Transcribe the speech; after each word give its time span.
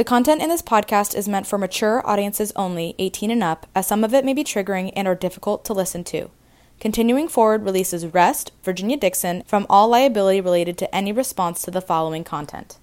The 0.00 0.04
content 0.04 0.40
in 0.40 0.48
this 0.48 0.62
podcast 0.62 1.14
is 1.14 1.28
meant 1.28 1.46
for 1.46 1.58
mature 1.58 2.00
audiences 2.06 2.54
only, 2.56 2.94
18 2.98 3.30
and 3.30 3.42
up, 3.42 3.66
as 3.74 3.86
some 3.86 4.02
of 4.02 4.14
it 4.14 4.24
may 4.24 4.32
be 4.32 4.42
triggering 4.42 4.94
and 4.96 5.06
or 5.06 5.14
difficult 5.14 5.62
to 5.66 5.74
listen 5.74 6.04
to. 6.04 6.30
Continuing 6.80 7.28
forward 7.28 7.66
releases 7.66 8.06
Rest, 8.06 8.50
Virginia 8.62 8.96
Dixon, 8.96 9.42
from 9.46 9.66
all 9.68 9.88
liability 9.88 10.40
related 10.40 10.78
to 10.78 10.94
any 10.94 11.12
response 11.12 11.60
to 11.60 11.70
the 11.70 11.82
following 11.82 12.24
content. 12.24 12.78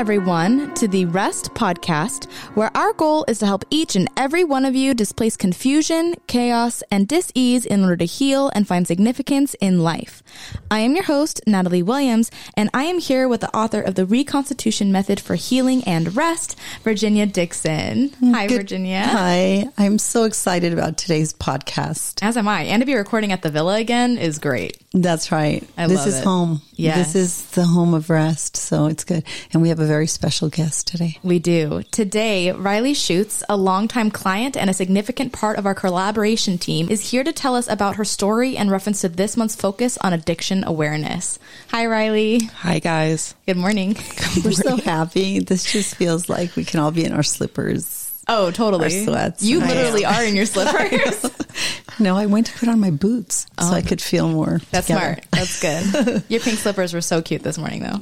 Everyone, 0.00 0.72
to 0.72 0.88
the 0.88 1.04
Rest 1.04 1.52
Podcast, 1.52 2.24
where 2.54 2.74
our 2.74 2.94
goal 2.94 3.22
is 3.28 3.38
to 3.40 3.44
help 3.44 3.66
each 3.68 3.96
and 3.96 4.08
every 4.16 4.44
one 4.44 4.64
of 4.64 4.74
you 4.74 4.94
displace 4.94 5.36
confusion, 5.36 6.14
chaos, 6.26 6.82
and 6.90 7.06
dis-ease 7.06 7.66
in 7.66 7.82
order 7.82 7.98
to 7.98 8.06
heal 8.06 8.50
and 8.54 8.66
find 8.66 8.86
significance 8.86 9.52
in 9.60 9.80
life. 9.80 10.22
I 10.70 10.80
am 10.80 10.94
your 10.94 11.04
host, 11.04 11.40
Natalie 11.46 11.82
Williams, 11.82 12.30
and 12.56 12.70
I 12.72 12.84
am 12.84 12.98
here 12.98 13.28
with 13.28 13.40
the 13.40 13.54
author 13.56 13.80
of 13.80 13.94
the 13.94 14.06
Reconstitution 14.06 14.92
Method 14.92 15.20
for 15.20 15.34
Healing 15.34 15.82
and 15.84 16.16
Rest, 16.16 16.56
Virginia 16.82 17.26
Dixon. 17.26 18.10
Mm, 18.22 18.34
Hi, 18.34 18.46
Good- 18.46 18.56
Virginia. 18.58 19.02
Hi, 19.02 19.66
I'm 19.78 19.98
so 19.98 20.24
excited 20.24 20.72
about 20.72 20.96
today's 20.96 21.32
podcast. 21.32 22.18
As 22.22 22.36
am 22.36 22.48
I. 22.48 22.62
And 22.62 22.80
to 22.82 22.86
be 22.86 22.94
recording 22.94 23.32
at 23.32 23.42
the 23.42 23.50
villa 23.50 23.76
again 23.78 24.18
is 24.18 24.38
great. 24.38 24.76
That's 24.92 25.30
right. 25.30 25.66
I 25.76 25.86
this 25.86 26.06
is 26.06 26.18
it. 26.18 26.24
home. 26.24 26.62
Yes. 26.72 27.12
This 27.12 27.14
is 27.16 27.42
the 27.50 27.64
home 27.64 27.94
of 27.94 28.10
rest. 28.10 28.56
So 28.56 28.86
it's 28.86 29.04
good. 29.04 29.24
And 29.52 29.62
we 29.62 29.68
have 29.68 29.78
a 29.80 29.86
very 29.86 30.06
special 30.06 30.48
guest 30.48 30.86
today. 30.88 31.18
We 31.22 31.38
do. 31.38 31.82
Today, 31.90 32.50
Riley 32.52 32.94
Schutz, 32.94 33.42
a 33.48 33.56
longtime 33.56 34.10
client 34.10 34.56
and 34.56 34.68
a 34.70 34.74
significant 34.74 35.32
part 35.32 35.58
of 35.58 35.66
our 35.66 35.74
collaboration 35.74 36.58
team, 36.58 36.88
is 36.90 37.10
here 37.10 37.22
to 37.22 37.32
tell 37.32 37.54
us 37.54 37.68
about 37.68 37.96
her 37.96 38.04
story 38.04 38.56
and 38.56 38.70
reference 38.70 39.02
to 39.02 39.08
this 39.08 39.36
month's 39.36 39.54
focus 39.54 39.98
on 39.98 40.12
addiction 40.20 40.64
awareness. 40.64 41.38
Hi, 41.68 41.86
Riley. 41.86 42.40
Hi, 42.40 42.78
guys. 42.78 43.34
Good 43.46 43.56
morning. 43.56 43.96
We're 44.44 44.52
so 44.52 44.76
happy. 44.84 45.38
This 45.40 45.64
just 45.64 45.94
feels 45.94 46.28
like 46.28 46.56
we 46.56 46.64
can 46.64 46.78
all 46.78 46.90
be 46.90 47.06
in 47.06 47.12
our 47.12 47.22
slippers. 47.22 48.06
Oh, 48.28 48.50
totally. 48.50 48.84
Our 48.84 49.04
sweats. 49.04 49.42
You 49.42 49.60
literally 49.60 50.04
are 50.04 50.22
in 50.22 50.36
your 50.36 50.44
slippers. 50.54 51.24
No, 51.98 52.16
I 52.16 52.26
went 52.26 52.48
to 52.48 52.58
put 52.58 52.68
on 52.68 52.78
my 52.80 52.90
boots 52.90 53.46
so 53.58 53.70
oh. 53.70 53.72
I 53.72 53.80
could 53.80 54.02
feel 54.02 54.28
more. 54.28 54.58
Oh. 54.60 54.66
That's 54.70 54.88
together. 54.88 55.22
smart. 55.22 55.26
That's 55.32 55.60
good. 55.60 56.24
Your 56.28 56.40
pink 56.40 56.58
slippers 56.58 56.92
were 56.92 57.00
so 57.00 57.22
cute 57.22 57.42
this 57.42 57.56
morning, 57.56 57.82
though. 57.82 57.98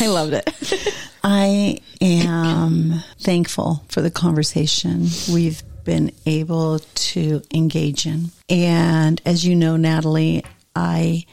I 0.00 0.06
loved 0.06 0.34
it. 0.34 0.94
I 1.24 1.80
am 2.00 3.02
thankful 3.20 3.84
for 3.88 4.00
the 4.00 4.10
conversation 4.12 5.08
we've 5.32 5.62
been 5.84 6.12
able 6.24 6.78
to 6.78 7.42
engage 7.52 8.06
in. 8.06 8.30
And 8.48 9.20
as 9.26 9.44
you 9.44 9.56
know, 9.56 9.76
Natalie, 9.76 10.44
I 10.74 11.26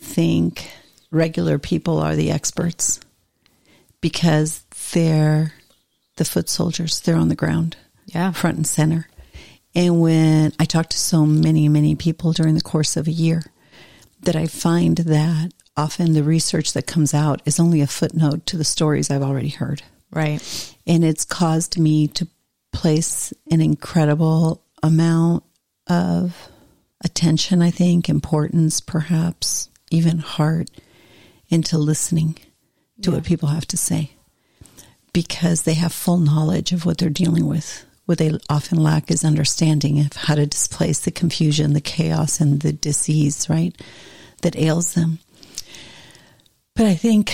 think 0.00 0.70
regular 1.10 1.58
people 1.58 1.98
are 1.98 2.16
the 2.16 2.30
experts 2.30 3.00
because 4.00 4.62
they're 4.92 5.52
the 6.16 6.24
foot 6.24 6.48
soldiers. 6.48 7.00
They're 7.00 7.16
on 7.16 7.28
the 7.28 7.34
ground, 7.34 7.76
Yeah. 8.06 8.32
front 8.32 8.56
and 8.56 8.66
center. 8.66 9.08
And 9.74 10.00
when 10.00 10.52
I 10.58 10.64
talk 10.64 10.88
to 10.90 10.98
so 10.98 11.24
many, 11.26 11.68
many 11.68 11.94
people 11.94 12.32
during 12.32 12.54
the 12.54 12.60
course 12.60 12.96
of 12.96 13.06
a 13.06 13.12
year, 13.12 13.44
that 14.22 14.34
I 14.34 14.46
find 14.46 14.96
that 14.98 15.52
often 15.76 16.12
the 16.12 16.24
research 16.24 16.72
that 16.72 16.86
comes 16.86 17.14
out 17.14 17.40
is 17.44 17.60
only 17.60 17.80
a 17.80 17.86
footnote 17.86 18.46
to 18.46 18.56
the 18.56 18.64
stories 18.64 19.10
I've 19.10 19.22
already 19.22 19.50
heard. 19.50 19.82
Right. 20.10 20.42
And 20.86 21.04
it's 21.04 21.24
caused 21.24 21.78
me 21.78 22.08
to 22.08 22.26
place 22.72 23.32
an 23.50 23.60
incredible 23.60 24.62
amount 24.82 25.44
of 25.86 26.34
attention, 27.04 27.62
I 27.62 27.70
think, 27.70 28.08
importance, 28.08 28.80
perhaps 28.80 29.68
even 29.90 30.18
heart 30.18 30.70
into 31.48 31.78
listening 31.78 32.38
to 33.02 33.12
what 33.12 33.24
people 33.24 33.48
have 33.48 33.66
to 33.68 33.76
say 33.76 34.12
because 35.12 35.62
they 35.62 35.74
have 35.74 35.92
full 35.92 36.18
knowledge 36.18 36.72
of 36.72 36.84
what 36.84 36.98
they're 36.98 37.10
dealing 37.10 37.46
with. 37.46 37.84
What 38.06 38.18
they 38.18 38.38
often 38.48 38.82
lack 38.82 39.10
is 39.10 39.24
understanding 39.24 40.00
of 40.00 40.14
how 40.14 40.34
to 40.34 40.46
displace 40.46 41.00
the 41.00 41.10
confusion, 41.10 41.74
the 41.74 41.80
chaos, 41.80 42.40
and 42.40 42.60
the 42.60 42.72
disease, 42.72 43.48
right, 43.50 43.78
that 44.42 44.56
ails 44.56 44.94
them. 44.94 45.18
But 46.74 46.86
I 46.86 46.94
think 46.94 47.32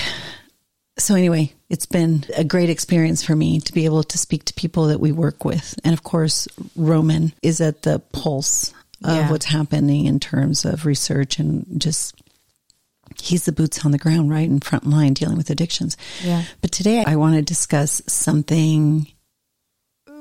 so 0.99 1.15
anyway, 1.15 1.53
it's 1.69 1.87
been 1.87 2.25
a 2.37 2.45
great 2.45 2.71
experience 2.71 3.25
for 3.25 3.35
me 3.35 3.61
to 3.61 3.73
be 3.73 3.85
able 3.85 4.05
to 4.05 4.19
speak 4.19 4.45
to 4.45 4.55
people 4.55 4.87
that 4.87 5.01
we 5.01 5.13
work 5.13 5.45
with. 5.45 5.79
And 5.83 5.93
of 5.93 6.05
course, 6.05 6.47
Roman 6.77 7.33
is 7.43 7.61
at 7.61 7.83
the 7.83 7.99
pulse 8.13 8.73
of 9.05 9.15
Yeah. 9.17 9.31
what's 9.31 9.47
happening 9.47 10.07
in 10.07 10.19
terms 10.19 10.65
of 10.65 10.85
research 10.87 11.39
and 11.39 11.67
just 11.81 12.15
he's 13.23 13.45
the 13.45 13.53
boots 13.53 13.85
on 13.85 13.91
the 13.93 13.99
ground, 13.99 14.31
right? 14.31 14.49
In 14.49 14.61
front 14.61 14.87
line 14.87 15.13
dealing 15.15 15.37
with 15.37 15.51
addictions. 15.51 15.97
Yeah. 16.25 16.43
But 16.61 16.73
today 16.73 17.05
I 17.07 17.17
want 17.17 17.37
to 17.37 17.43
discuss 17.43 18.03
something 18.07 19.07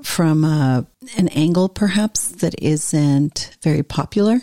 from 0.03 0.43
uh, 0.43 0.83
an 1.17 1.29
angle 1.29 1.69
perhaps 1.69 2.27
that 2.27 2.55
isn't 2.61 3.55
very 3.61 3.83
popular. 3.83 4.41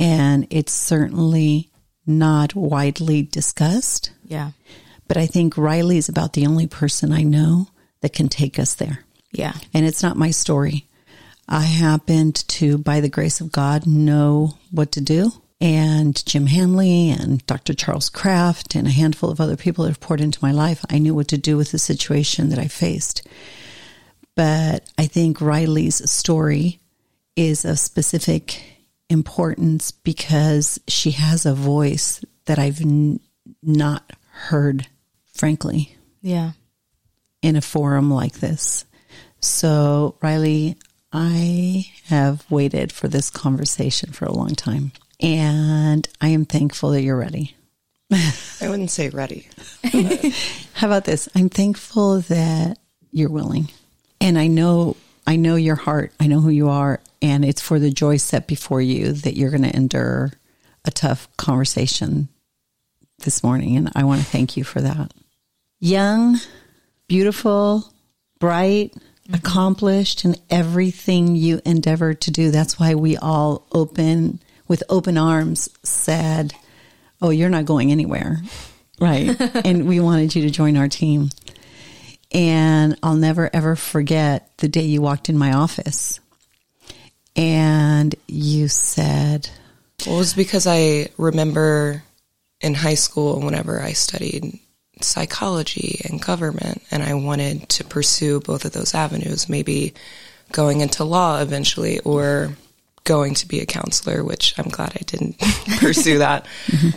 And 0.00 0.48
it's 0.50 0.72
certainly 0.72 1.70
not 2.06 2.54
widely 2.56 3.22
discussed. 3.22 4.10
Yeah. 4.26 4.50
But 5.06 5.16
I 5.16 5.26
think 5.26 5.56
Riley 5.56 5.96
is 5.98 6.08
about 6.08 6.32
the 6.32 6.46
only 6.46 6.66
person 6.66 7.12
I 7.12 7.22
know 7.22 7.68
that 8.00 8.12
can 8.12 8.28
take 8.28 8.58
us 8.58 8.74
there. 8.74 9.04
Yeah. 9.32 9.52
And 9.72 9.86
it's 9.86 10.02
not 10.02 10.16
my 10.16 10.32
story. 10.32 10.87
I 11.48 11.62
happened 11.62 12.34
to, 12.48 12.76
by 12.78 13.00
the 13.00 13.08
grace 13.08 13.40
of 13.40 13.50
God, 13.52 13.86
know 13.86 14.54
what 14.70 14.92
to 14.92 15.00
do. 15.00 15.32
And 15.60 16.24
Jim 16.26 16.46
Hanley 16.46 17.10
and 17.10 17.44
Dr. 17.46 17.74
Charles 17.74 18.08
Kraft 18.10 18.74
and 18.74 18.86
a 18.86 18.90
handful 18.90 19.30
of 19.30 19.40
other 19.40 19.56
people 19.56 19.84
that 19.84 19.90
have 19.90 20.00
poured 20.00 20.20
into 20.20 20.38
my 20.42 20.52
life, 20.52 20.84
I 20.90 20.98
knew 20.98 21.14
what 21.14 21.28
to 21.28 21.38
do 21.38 21.56
with 21.56 21.72
the 21.72 21.78
situation 21.78 22.50
that 22.50 22.58
I 22.58 22.68
faced. 22.68 23.26
But 24.36 24.88
I 24.96 25.06
think 25.06 25.40
Riley's 25.40 26.08
story 26.08 26.80
is 27.34 27.64
of 27.64 27.78
specific 27.78 28.62
importance 29.08 29.90
because 29.90 30.78
she 30.86 31.12
has 31.12 31.44
a 31.46 31.54
voice 31.54 32.22
that 32.44 32.58
I've 32.58 32.80
n- 32.80 33.20
not 33.62 34.12
heard, 34.30 34.86
frankly, 35.34 35.96
Yeah. 36.22 36.52
in 37.42 37.56
a 37.56 37.60
forum 37.62 38.10
like 38.12 38.34
this. 38.40 38.84
So, 39.40 40.16
Riley, 40.22 40.76
I 41.12 41.86
have 42.06 42.44
waited 42.50 42.92
for 42.92 43.08
this 43.08 43.30
conversation 43.30 44.12
for 44.12 44.26
a 44.26 44.32
long 44.32 44.54
time, 44.54 44.92
and 45.20 46.08
I 46.20 46.28
am 46.28 46.44
thankful 46.44 46.90
that 46.90 47.02
you're 47.02 47.16
ready. 47.16 47.56
I 48.10 48.68
wouldn't 48.68 48.90
say 48.90 49.08
ready. 49.10 49.48
How 50.74 50.86
about 50.86 51.04
this? 51.04 51.28
I'm 51.34 51.48
thankful 51.48 52.20
that 52.22 52.78
you're 53.10 53.30
willing. 53.30 53.68
And 54.20 54.38
I 54.38 54.46
know 54.46 54.96
I 55.26 55.36
know 55.36 55.56
your 55.56 55.76
heart. 55.76 56.12
I 56.18 56.26
know 56.26 56.40
who 56.40 56.48
you 56.48 56.70
are 56.70 57.00
and 57.20 57.44
it's 57.44 57.60
for 57.60 57.78
the 57.78 57.90
joy 57.90 58.16
set 58.16 58.46
before 58.46 58.80
you 58.80 59.12
that 59.12 59.36
you're 59.36 59.50
going 59.50 59.62
to 59.62 59.76
endure 59.76 60.32
a 60.84 60.90
tough 60.90 61.28
conversation 61.36 62.28
this 63.24 63.42
morning 63.42 63.76
and 63.76 63.90
I 63.94 64.04
want 64.04 64.20
to 64.20 64.26
thank 64.26 64.56
you 64.56 64.64
for 64.64 64.80
that. 64.80 65.12
Young, 65.80 66.38
beautiful, 67.08 67.92
bright, 68.38 68.94
Mm-hmm. 69.28 69.46
accomplished 69.46 70.24
in 70.24 70.36
everything 70.48 71.36
you 71.36 71.60
endeavor 71.66 72.14
to 72.14 72.30
do. 72.30 72.50
That's 72.50 72.80
why 72.80 72.94
we 72.94 73.18
all 73.18 73.66
open 73.72 74.40
with 74.66 74.82
open 74.88 75.18
arms 75.18 75.68
said, 75.82 76.54
"Oh, 77.20 77.28
you're 77.28 77.50
not 77.50 77.66
going 77.66 77.92
anywhere." 77.92 78.40
Right. 79.00 79.40
and 79.64 79.86
we 79.86 80.00
wanted 80.00 80.34
you 80.34 80.42
to 80.42 80.50
join 80.50 80.76
our 80.76 80.88
team. 80.88 81.30
And 82.32 82.98
I'll 83.00 83.14
never 83.14 83.48
ever 83.52 83.76
forget 83.76 84.50
the 84.56 84.66
day 84.66 84.82
you 84.82 85.00
walked 85.00 85.28
in 85.28 85.38
my 85.38 85.52
office 85.52 86.18
and 87.36 88.12
you 88.26 88.66
said, 88.66 89.48
Well, 90.04 90.16
it 90.16 90.18
was 90.18 90.34
because 90.34 90.66
I 90.66 91.10
remember 91.16 92.02
in 92.60 92.74
high 92.74 92.94
school, 92.94 93.40
whenever 93.40 93.80
I 93.80 93.92
studied 93.92 94.58
psychology 95.04 96.00
and 96.08 96.22
government, 96.22 96.82
and 96.90 97.02
I 97.02 97.14
wanted 97.14 97.68
to 97.70 97.84
pursue 97.84 98.40
both 98.40 98.64
of 98.64 98.72
those 98.72 98.94
avenues, 98.94 99.48
maybe 99.48 99.94
going 100.52 100.80
into 100.80 101.04
law 101.04 101.40
eventually 101.40 101.98
or 102.00 102.56
going 103.04 103.34
to 103.34 103.48
be 103.48 103.60
a 103.60 103.66
counselor, 103.66 104.22
which 104.22 104.54
I'm 104.58 104.68
glad 104.68 104.92
I 104.94 105.04
didn't 105.04 105.38
pursue 105.78 106.18
that. 106.18 106.46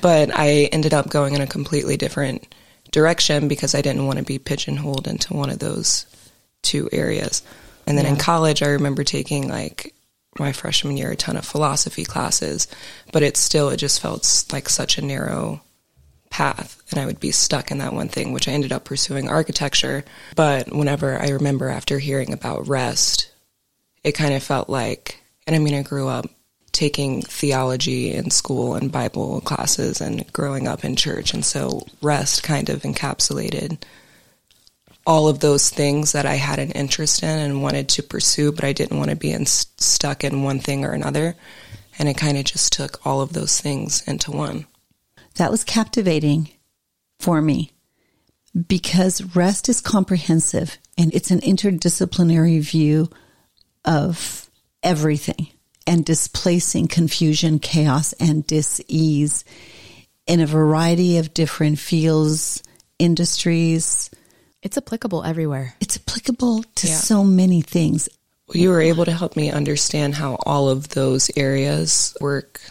But 0.01 0.31
I 0.33 0.69
ended 0.71 0.94
up 0.94 1.09
going 1.09 1.36
in 1.36 1.42
a 1.42 1.48
completely 1.48 1.98
different 1.98 2.53
direction 2.92 3.48
because 3.48 3.74
I 3.74 3.81
didn't 3.81 4.06
want 4.06 4.19
to 4.19 4.25
be 4.25 4.38
pigeonholed 4.38 5.07
into 5.07 5.33
one 5.33 5.50
of 5.50 5.59
those 5.59 6.06
two 6.62 6.89
areas. 6.92 7.42
And 7.88 7.98
then 7.98 8.06
in 8.06 8.18
college, 8.18 8.62
I 8.62 8.68
remember 8.68 9.03
taking 9.03 9.48
like 9.48 9.94
my 10.38 10.51
freshman 10.51 10.98
year 10.98 11.12
a 11.12 11.15
ton 11.15 11.38
of 11.38 11.45
philosophy 11.45 12.06
classes, 12.06 12.68
but 13.12 13.24
it 13.24 13.38
still 13.38 13.69
it 13.69 13.77
just 13.77 14.01
felt 14.01 14.45
like 14.51 14.69
such 14.69 14.98
a 14.98 15.01
narrow 15.01 15.62
path 16.31 16.81
and 16.89 17.00
I 17.00 17.06
would 17.06 17.19
be 17.19 17.31
stuck 17.31 17.69
in 17.69 17.78
that 17.78 17.94
one 17.94 18.10
thing 18.10 18.31
which 18.31 18.48
I 18.48 18.51
ended 18.51 18.72
up 18.72 18.86
pursuing 18.86 19.30
architecture 19.30 20.04
but 20.36 20.74
whenever 20.74 21.22
I 21.22 21.30
remember 21.30 21.69
after 21.69 22.00
hearing 22.00 22.33
about 22.33 22.68
rest 22.68 23.31
it 24.04 24.13
kind 24.13 24.33
of 24.33 24.42
felt 24.42 24.69
like 24.69 25.22
and 25.45 25.56
I 25.56 25.60
mean 25.60 25.75
I 25.75 25.83
grew 25.83 26.07
up 26.07 26.25
taking 26.72 27.22
theology 27.22 28.12
in 28.12 28.31
school 28.31 28.75
and 28.75 28.92
Bible 28.92 29.42
classes 29.42 30.01
and 30.01 30.31
growing 30.33 30.68
up 30.68 30.83
in 30.83 30.95
church 30.95 31.33
and 31.33 31.45
so 31.45 31.86
rest 32.01 32.44
kind 32.44 32.69
of 32.69 32.81
encapsulated 32.84 33.77
all 35.06 35.27
of 35.27 35.39
those 35.39 35.69
things 35.69 36.12
that 36.12 36.25
I 36.25 36.36
had 36.36 36.60
an 36.60 36.72
interest 36.72 37.24
in 37.24 37.39
and 37.39 37.63
wanted 37.63 37.89
to 37.89 38.04
pursue, 38.04 38.51
but 38.51 38.63
I 38.63 38.74
didn't 38.74 38.98
want 38.98 39.10
to 39.10 39.16
be 39.16 39.31
in, 39.31 39.45
stuck 39.45 40.24
in 40.24 40.44
one 40.44 40.60
thing 40.60 40.86
or 40.86 40.92
another. 40.92 41.36
And 41.98 42.07
it 42.07 42.18
kind 42.18 42.38
of 42.38 42.45
just 42.45 42.74
took 42.74 43.06
all 43.06 43.22
of 43.22 43.34
those 43.34 43.60
things 43.60 44.07
into 44.07 44.31
one. 44.31 44.66
That 45.36 45.51
was 45.51 45.63
captivating 45.63 46.50
for 47.19 47.42
me 47.42 47.72
because 48.68 49.36
rest 49.36 49.69
is 49.69 49.81
comprehensive 49.81 50.78
and 50.98 51.13
it's 51.13 51.31
an 51.31 51.39
interdisciplinary 51.39 52.62
view 52.62 53.10
of 53.86 54.50
everything 54.83 55.48
and 55.88 56.06
displacing 56.06 56.88
confusion, 56.88 57.60
chaos, 57.60 58.13
and 58.13 58.45
dis-ease 58.45 59.45
in 60.28 60.39
a 60.39 60.45
variety 60.45 61.18
of 61.18 61.34
different 61.34 61.80
fields, 61.80 62.62
industries, 63.00 64.12
it's 64.62 64.77
applicable 64.77 65.24
everywhere. 65.24 65.75
It's 65.80 65.98
applicable 65.98 66.63
to 66.63 66.88
yeah. 66.88 66.94
so 66.94 67.24
many 67.24 67.62
things. 67.62 68.10
You 68.54 68.69
were 68.69 68.81
able 68.81 69.06
to 69.06 69.12
help 69.12 69.36
me 69.36 69.50
understand 69.50 70.13
how 70.13 70.36
all 70.45 70.69
of 70.69 70.89
those 70.89 71.31
areas 71.36 72.16
work 72.22 72.62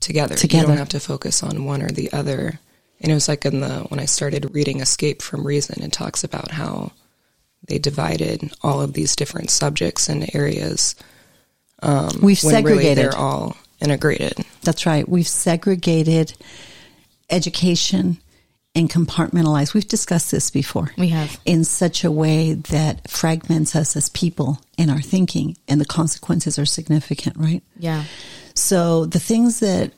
together. 0.00 0.34
together. 0.34 0.62
You 0.62 0.68
don't 0.68 0.78
have 0.78 0.88
to 0.90 1.00
focus 1.00 1.42
on 1.42 1.64
one 1.64 1.82
or 1.82 1.90
the 1.90 2.12
other. 2.12 2.58
And 3.00 3.12
it 3.12 3.14
was 3.14 3.28
like 3.28 3.44
in 3.44 3.60
the 3.60 3.80
when 3.88 4.00
I 4.00 4.06
started 4.06 4.54
reading 4.54 4.80
Escape 4.80 5.22
from 5.22 5.46
Reason, 5.46 5.82
it 5.82 5.92
talks 5.92 6.24
about 6.24 6.50
how 6.50 6.92
they 7.66 7.78
divided 7.78 8.52
all 8.62 8.80
of 8.80 8.92
these 8.92 9.14
different 9.16 9.50
subjects 9.50 10.08
and 10.08 10.34
areas. 10.34 10.96
Um, 11.82 12.10
We've 12.22 12.38
segregated. 12.38 12.82
Really 12.82 12.94
they're 12.94 13.16
all 13.16 13.56
integrated. 13.80 14.44
That's 14.62 14.86
right. 14.86 15.08
We've 15.08 15.28
segregated 15.28 16.34
education 17.30 18.18
and 18.74 18.90
compartmentalized. 18.90 19.74
We've 19.74 19.86
discussed 19.86 20.30
this 20.30 20.50
before. 20.50 20.92
We 20.96 21.08
have. 21.08 21.40
In 21.44 21.64
such 21.64 22.04
a 22.04 22.10
way 22.10 22.54
that 22.54 23.10
fragments 23.10 23.74
us 23.74 23.96
as 23.96 24.08
people 24.08 24.60
in 24.76 24.90
our 24.90 25.00
thinking, 25.00 25.56
and 25.66 25.80
the 25.80 25.86
consequences 25.86 26.58
are 26.58 26.66
significant, 26.66 27.36
right? 27.36 27.62
Yeah. 27.78 28.04
So 28.58 29.06
the 29.06 29.20
things 29.20 29.60
that 29.60 29.92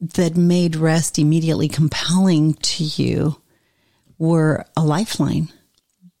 that 0.00 0.36
made 0.36 0.74
rest 0.74 1.18
immediately 1.18 1.68
compelling 1.68 2.54
to 2.54 2.84
you 2.84 3.40
were 4.18 4.64
a 4.76 4.84
lifeline 4.84 5.48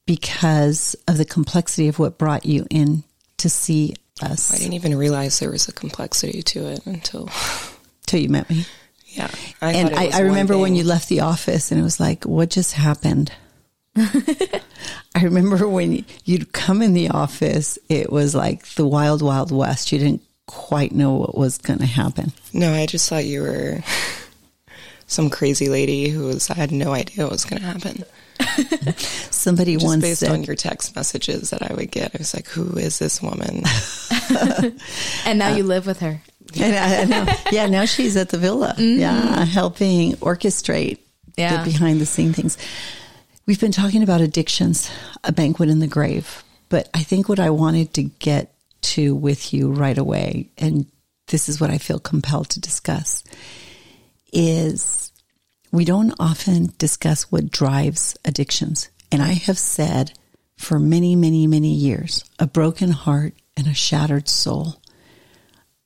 because 0.06 0.94
of 1.08 1.18
the 1.18 1.24
complexity 1.24 1.88
of 1.88 1.98
what 1.98 2.18
brought 2.18 2.46
you 2.46 2.66
in 2.70 3.02
to 3.38 3.50
see 3.50 3.96
us. 4.22 4.54
I 4.54 4.58
didn't 4.58 4.74
even 4.74 4.96
realize 4.96 5.40
there 5.40 5.50
was 5.50 5.68
a 5.68 5.72
complexity 5.72 6.42
to 6.42 6.68
it 6.68 6.86
until 6.86 7.28
until 8.02 8.20
you 8.20 8.28
met 8.28 8.48
me. 8.48 8.64
Yeah. 9.06 9.30
I 9.60 9.72
and 9.72 9.94
I, 9.94 10.10
I 10.14 10.20
remember 10.20 10.56
when 10.56 10.74
you 10.76 10.84
left 10.84 11.08
the 11.08 11.20
office 11.20 11.72
and 11.72 11.80
it 11.80 11.84
was 11.84 11.98
like, 11.98 12.24
what 12.24 12.50
just 12.50 12.72
happened? 12.72 13.32
I 13.96 15.20
remember 15.20 15.68
when 15.68 16.04
you'd 16.24 16.52
come 16.52 16.80
in 16.80 16.94
the 16.94 17.10
office, 17.10 17.78
it 17.88 18.10
was 18.10 18.34
like 18.34 18.66
the 18.74 18.86
wild, 18.86 19.20
wild 19.20 19.52
west. 19.52 19.92
You 19.92 19.98
didn't 19.98 20.22
quite 20.46 20.92
know 20.92 21.14
what 21.14 21.36
was 21.36 21.58
going 21.58 21.78
to 21.78 21.86
happen. 21.86 22.32
No, 22.52 22.72
I 22.72 22.86
just 22.86 23.08
thought 23.08 23.24
you 23.24 23.42
were 23.42 23.82
some 25.06 25.30
crazy 25.30 25.68
lady 25.68 26.08
who 26.08 26.26
was, 26.26 26.50
I 26.50 26.54
had 26.54 26.72
no 26.72 26.92
idea 26.92 27.24
what 27.24 27.32
was 27.32 27.44
going 27.44 27.62
to 27.62 27.68
happen. 27.68 28.04
Somebody 29.30 29.74
just 29.74 29.86
once 29.86 30.02
based 30.02 30.20
said, 30.20 30.30
on 30.30 30.44
your 30.44 30.56
text 30.56 30.96
messages 30.96 31.50
that 31.50 31.68
I 31.68 31.74
would 31.74 31.90
get, 31.90 32.14
I 32.14 32.18
was 32.18 32.34
like, 32.34 32.48
"Who 32.48 32.76
is 32.76 32.98
this 32.98 33.22
woman?" 33.22 33.62
and 35.24 35.38
now 35.38 35.52
uh, 35.52 35.56
you 35.56 35.62
live 35.62 35.86
with 35.86 36.00
her. 36.00 36.20
I, 36.58 37.02
I 37.02 37.04
know. 37.04 37.26
Yeah, 37.50 37.66
now 37.66 37.84
she's 37.84 38.16
at 38.16 38.30
the 38.30 38.38
villa. 38.38 38.74
Mm-hmm. 38.76 39.00
Yeah, 39.00 39.44
helping 39.44 40.12
orchestrate 40.14 40.98
yeah. 41.36 41.62
the 41.62 41.70
behind 41.70 42.00
the 42.00 42.06
scene 42.06 42.32
things. 42.32 42.58
We've 43.46 43.60
been 43.60 43.72
talking 43.72 44.02
about 44.02 44.20
addictions, 44.20 44.90
a 45.24 45.32
banquet 45.32 45.68
in 45.68 45.80
the 45.80 45.86
grave, 45.86 46.44
but 46.68 46.88
I 46.94 47.02
think 47.02 47.28
what 47.28 47.40
I 47.40 47.50
wanted 47.50 47.94
to 47.94 48.02
get 48.02 48.51
to 48.82 49.14
with 49.14 49.52
you 49.52 49.72
right 49.72 49.96
away, 49.98 50.50
and 50.58 50.86
this 51.28 51.48
is 51.48 51.60
what 51.60 51.70
I 51.70 51.78
feel 51.78 51.98
compelled 51.98 52.50
to 52.50 52.60
discuss, 52.60 53.24
is 54.32 55.12
we 55.70 55.84
don't 55.84 56.14
often 56.18 56.72
discuss 56.78 57.30
what 57.30 57.50
drives 57.50 58.16
addictions. 58.24 58.88
And 59.10 59.22
I 59.22 59.32
have 59.32 59.58
said 59.58 60.12
for 60.56 60.78
many, 60.78 61.16
many, 61.16 61.46
many 61.46 61.72
years, 61.72 62.24
a 62.38 62.46
broken 62.46 62.90
heart 62.90 63.34
and 63.56 63.66
a 63.66 63.74
shattered 63.74 64.28
soul 64.28 64.82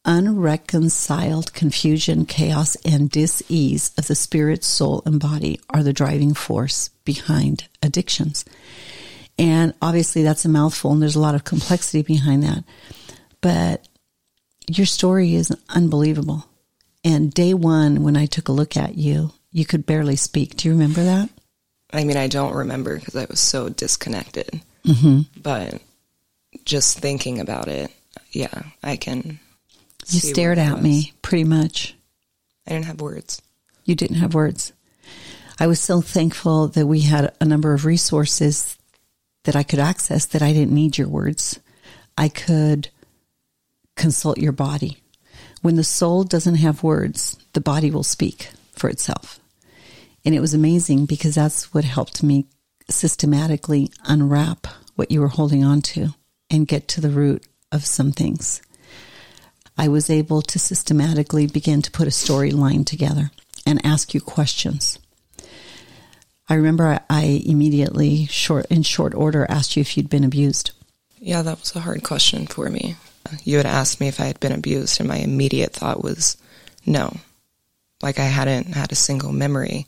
unreconciled 0.07 1.53
confusion, 1.53 2.25
chaos, 2.25 2.77
and 2.85 3.11
dis-ease 3.11 3.91
of 3.99 4.07
the 4.07 4.15
spirit, 4.15 4.63
soul, 4.63 5.03
and 5.05 5.19
body 5.19 5.61
are 5.71 5.83
the 5.83 5.93
driving 5.93 6.33
force 6.33 6.89
behind 7.05 7.67
addictions. 7.83 8.45
And 9.39 9.75
obviously 9.83 10.23
that's 10.23 10.45
a 10.45 10.49
mouthful 10.49 10.93
and 10.93 11.03
there's 11.03 11.17
a 11.17 11.21
lot 11.21 11.35
of 11.35 11.45
complexity 11.45 12.03
behind 12.03 12.43
that. 12.43 12.65
But 13.41 13.87
your 14.69 14.87
story 14.87 15.35
is 15.35 15.55
unbelievable. 15.69 16.47
And 17.05 17.33
day 17.33 17.55
one, 17.55 18.03
when 18.03 18.17
I 18.17 18.27
took 18.27 18.49
a 18.49 18.53
look 18.53 18.77
at 18.77 18.97
you, 18.97 19.33
you 19.53 19.65
could 19.65 19.87
barely 19.87 20.17
speak. 20.17 20.57
Do 20.57 20.69
you 20.69 20.75
remember 20.75 21.05
that? 21.05 21.29
I 21.93 22.05
mean, 22.05 22.17
I 22.17 22.27
don't 22.27 22.55
remember 22.55 22.99
because 22.99 23.15
I 23.15 23.27
was 23.29 23.39
so 23.39 23.69
disconnected. 23.69 24.61
Mm-hmm. 24.85 25.41
But 25.41 25.81
just 26.65 26.99
thinking 26.99 27.41
about 27.41 27.69
it, 27.69 27.93
yeah, 28.33 28.63
I 28.83 28.97
can 28.97 29.39
you 30.09 30.21
stared 30.21 30.59
at 30.59 30.83
me 30.83 31.13
pretty 31.23 31.45
much. 31.45 31.95
I 32.67 32.73
didn't 32.73 32.87
have 32.87 33.01
words. 33.01 33.43
You 33.85 33.95
didn't 33.95 34.17
have 34.17 34.35
words. 34.35 34.73
I 35.59 35.67
was 35.67 35.81
so 35.81 36.01
thankful 36.01 36.69
that 36.69 36.87
we 36.87 37.01
had 37.01 37.33
a 37.41 37.45
number 37.45 37.73
of 37.73 37.85
resources 37.85 38.77
that 39.47 39.57
I 39.57 39.63
could 39.63 39.79
access 39.79 40.27
that 40.27 40.43
I 40.43 40.53
didn't 40.53 40.75
need 40.75 40.99
your 40.99 41.09
words. 41.09 41.59
I 42.19 42.29
could 42.29 42.91
consult 43.97 44.39
your 44.39 44.53
body. 44.53 44.99
When 45.63 45.77
the 45.77 45.85
soul 45.85 46.25
doesn't 46.25 46.57
have 46.57 46.83
words, 46.83 47.39
the 47.53 47.61
body 47.61 47.91
will 47.91 48.03
speak 48.03 48.51
for 48.73 48.91
itself. 48.91 49.41
And 50.25 50.35
it 50.35 50.41
was 50.41 50.53
amazing 50.53 51.07
because 51.07 51.37
that's 51.37 51.73
what 51.73 51.85
helped 51.85 52.23
me 52.23 52.47
systematically 52.91 53.91
unwrap 54.05 54.67
what 54.97 55.11
you 55.11 55.21
were 55.21 55.29
holding 55.29 55.65
on 55.65 55.81
to 55.83 56.09
and 56.51 56.67
get 56.67 56.89
to 56.89 57.01
the 57.01 57.11
root 57.11 57.45
of 57.71 57.87
some 57.87 58.13
things. 58.13 58.61
I 59.79 59.89
was 59.89 60.11
able 60.11 60.43
to 60.43 60.59
systematically 60.59 61.47
begin 61.47 61.83
to 61.83 61.91
put 61.91 62.09
a 62.09 62.11
storyline 62.11 62.85
together 62.85 63.31
and 63.65 63.85
ask 63.85 64.15
you 64.15 64.21
questions. 64.21 64.99
I 66.49 66.55
remember 66.55 67.01
I 67.11 67.43
immediately, 67.45 68.27
short 68.27 68.67
in 68.67 68.83
short 68.83 69.15
order, 69.15 69.47
asked 69.49 69.77
you 69.77 69.81
if 69.81 69.97
you'd 69.97 70.11
been 70.11 70.25
abused. 70.25 70.71
Yeah, 71.19 71.43
that 71.43 71.59
was 71.59 71.75
a 71.75 71.81
hard 71.81 72.05
question 72.05 72.47
for 72.47 72.71
me. 72.71 72.97
You 73.43 73.57
had 73.57 73.67
asked 73.67 74.01
me 74.01 74.07
if 74.07 74.21
I 74.21 74.27
had 74.27 74.39
been 74.39 74.53
abused, 74.53 75.01
and 75.01 75.09
my 75.09 75.17
immediate 75.17 75.73
thought 75.73 76.05
was 76.05 76.37
no. 76.85 77.17
Like 78.01 78.21
I 78.21 78.25
hadn't 78.25 78.75
had 78.75 78.93
a 78.93 78.97
single 78.97 79.33
memory. 79.33 79.87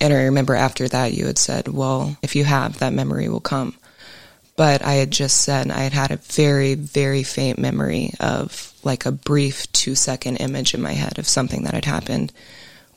And 0.00 0.12
I 0.12 0.24
remember 0.24 0.54
after 0.54 0.88
that, 0.88 1.14
you 1.14 1.26
had 1.26 1.38
said, 1.38 1.68
Well, 1.68 2.16
if 2.22 2.36
you 2.36 2.44
have, 2.44 2.78
that 2.78 2.92
memory 2.92 3.28
will 3.28 3.40
come. 3.40 3.74
But 4.56 4.82
I 4.82 4.94
had 4.94 5.10
just 5.10 5.38
said 5.38 5.70
I 5.70 5.80
had 5.80 5.94
had 5.94 6.10
a 6.10 6.16
very, 6.16 6.74
very 6.74 7.22
faint 7.22 7.58
memory 7.58 8.12
of 8.20 8.74
like 8.84 9.06
a 9.06 9.12
brief 9.12 9.70
two 9.72 9.94
second 9.94 10.36
image 10.36 10.74
in 10.74 10.82
my 10.82 10.92
head 10.92 11.18
of 11.18 11.26
something 11.26 11.62
that 11.62 11.74
had 11.74 11.86
happened 11.86 12.32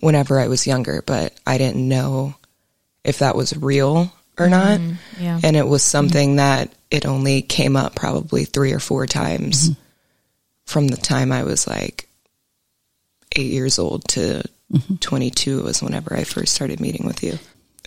whenever 0.01 0.39
I 0.39 0.47
was 0.47 0.67
younger, 0.67 1.01
but 1.05 1.33
I 1.47 1.57
didn't 1.57 1.87
know 1.87 2.35
if 3.05 3.19
that 3.19 3.35
was 3.35 3.55
real 3.55 4.11
or 4.37 4.49
not. 4.49 4.79
Mm-hmm. 4.79 5.23
Yeah. 5.23 5.39
And 5.43 5.55
it 5.55 5.67
was 5.67 5.83
something 5.83 6.29
mm-hmm. 6.29 6.37
that 6.37 6.73
it 6.91 7.05
only 7.05 7.41
came 7.41 7.77
up 7.77 7.95
probably 7.95 8.45
three 8.45 8.73
or 8.73 8.79
four 8.79 9.07
times 9.07 9.69
mm-hmm. 9.69 9.81
from 10.65 10.87
the 10.87 10.97
time 10.97 11.31
I 11.31 11.43
was 11.43 11.67
like 11.67 12.09
eight 13.35 13.51
years 13.51 13.79
old 13.79 14.07
to 14.09 14.43
mm-hmm. 14.71 14.95
22 14.95 15.63
was 15.63 15.81
whenever 15.81 16.15
I 16.15 16.23
first 16.23 16.53
started 16.53 16.79
meeting 16.79 17.05
with 17.05 17.23
you. 17.23 17.37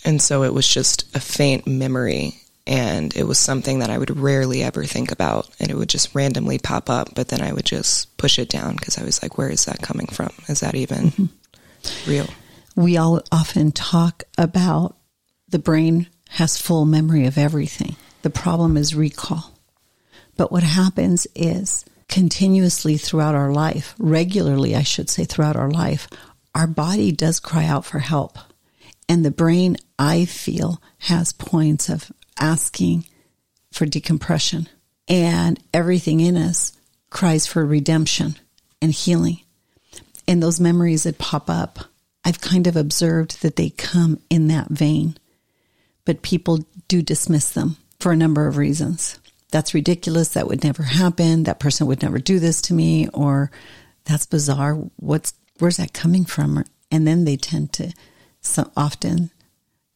And 0.04 0.22
so 0.22 0.44
it 0.44 0.54
was 0.54 0.66
just 0.66 1.14
a 1.16 1.20
faint 1.20 1.66
memory 1.66 2.34
and 2.68 3.16
it 3.16 3.24
was 3.24 3.38
something 3.38 3.78
that 3.78 3.90
I 3.90 3.98
would 3.98 4.16
rarely 4.16 4.62
ever 4.62 4.84
think 4.84 5.10
about 5.10 5.48
and 5.58 5.70
it 5.70 5.76
would 5.76 5.88
just 5.88 6.14
randomly 6.14 6.58
pop 6.58 6.90
up 6.90 7.14
but 7.14 7.28
then 7.28 7.40
I 7.40 7.52
would 7.52 7.64
just 7.64 8.16
push 8.18 8.38
it 8.38 8.50
down 8.50 8.76
because 8.76 8.98
I 8.98 9.04
was 9.04 9.22
like 9.22 9.38
where 9.38 9.48
is 9.48 9.64
that 9.64 9.80
coming 9.80 10.06
from 10.06 10.30
is 10.48 10.60
that 10.60 10.74
even 10.74 11.10
mm-hmm. 11.10 12.10
real 12.10 12.26
we 12.76 12.96
all 12.96 13.22
often 13.32 13.72
talk 13.72 14.22
about 14.36 14.97
the 15.48 15.58
brain 15.58 16.08
has 16.30 16.60
full 16.60 16.84
memory 16.84 17.26
of 17.26 17.38
everything 17.38 17.96
the 18.22 18.30
problem 18.30 18.76
is 18.76 18.94
recall 18.94 19.58
but 20.36 20.52
what 20.52 20.62
happens 20.62 21.26
is 21.34 21.84
continuously 22.08 22.96
throughout 22.96 23.34
our 23.34 23.52
life, 23.52 23.94
regularly, 23.98 24.74
I 24.74 24.82
should 24.82 25.10
say, 25.10 25.24
throughout 25.24 25.56
our 25.56 25.70
life, 25.70 26.08
our 26.54 26.66
body 26.66 27.12
does 27.12 27.40
cry 27.40 27.66
out 27.66 27.84
for 27.84 27.98
help. 27.98 28.38
And 29.08 29.24
the 29.24 29.30
brain, 29.30 29.76
I 29.98 30.24
feel, 30.24 30.80
has 30.98 31.32
points 31.32 31.88
of 31.88 32.10
asking 32.38 33.04
for 33.72 33.86
decompression. 33.86 34.68
And 35.08 35.60
everything 35.72 36.20
in 36.20 36.36
us 36.36 36.72
cries 37.10 37.46
for 37.46 37.64
redemption 37.64 38.36
and 38.82 38.92
healing. 38.92 39.40
And 40.26 40.42
those 40.42 40.60
memories 40.60 41.04
that 41.04 41.18
pop 41.18 41.48
up, 41.48 41.78
I've 42.24 42.40
kind 42.40 42.66
of 42.66 42.76
observed 42.76 43.42
that 43.42 43.56
they 43.56 43.70
come 43.70 44.20
in 44.28 44.48
that 44.48 44.68
vein. 44.68 45.16
But 46.08 46.22
people 46.22 46.64
do 46.88 47.02
dismiss 47.02 47.50
them 47.50 47.76
for 48.00 48.12
a 48.12 48.16
number 48.16 48.46
of 48.46 48.56
reasons. 48.56 49.20
That's 49.50 49.74
ridiculous. 49.74 50.28
That 50.30 50.46
would 50.48 50.64
never 50.64 50.82
happen. 50.82 51.42
That 51.42 51.60
person 51.60 51.86
would 51.86 52.00
never 52.00 52.18
do 52.18 52.38
this 52.38 52.62
to 52.62 52.72
me. 52.72 53.08
Or 53.08 53.50
that's 54.04 54.24
bizarre. 54.24 54.76
What's, 54.96 55.34
where's 55.58 55.76
that 55.76 55.92
coming 55.92 56.24
from? 56.24 56.64
And 56.90 57.06
then 57.06 57.26
they 57.26 57.36
tend 57.36 57.74
to 57.74 57.92
so 58.40 58.70
often 58.74 59.32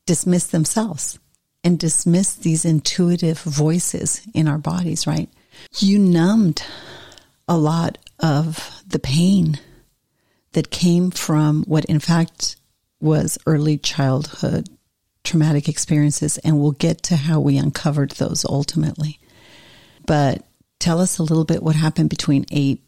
dismiss 0.05 0.49
themselves 0.49 1.19
and 1.65 1.79
dismiss 1.79 2.35
these 2.35 2.67
intuitive 2.67 3.41
voices 3.41 4.21
in 4.35 4.49
our 4.49 4.59
bodies, 4.59 5.07
right? 5.07 5.31
You 5.79 5.99
numbed 5.99 6.63
a 7.49 7.57
lot 7.57 7.97
of 8.19 8.83
the 8.87 8.99
pain 8.99 9.59
that 10.53 10.71
came 10.71 11.11
from 11.11 11.63
what, 11.63 11.87
in 11.87 12.01
fact, 12.01 12.57
was 13.01 13.39
early 13.47 13.79
childhood 13.79 14.69
traumatic 15.25 15.69
experiences. 15.69 16.39
And 16.39 16.61
we'll 16.61 16.73
get 16.73 17.03
to 17.05 17.17
how 17.17 17.41
we 17.41 17.59
uncovered 17.59 18.13
those 18.13 18.45
ultimately. 18.45 19.19
But 20.07 20.45
tell 20.79 21.01
us 21.01 21.19
a 21.19 21.23
little 21.23 21.45
bit 21.45 21.63
what 21.63 21.77
happened 21.77 22.11
between 22.11 22.47
8 22.51 22.83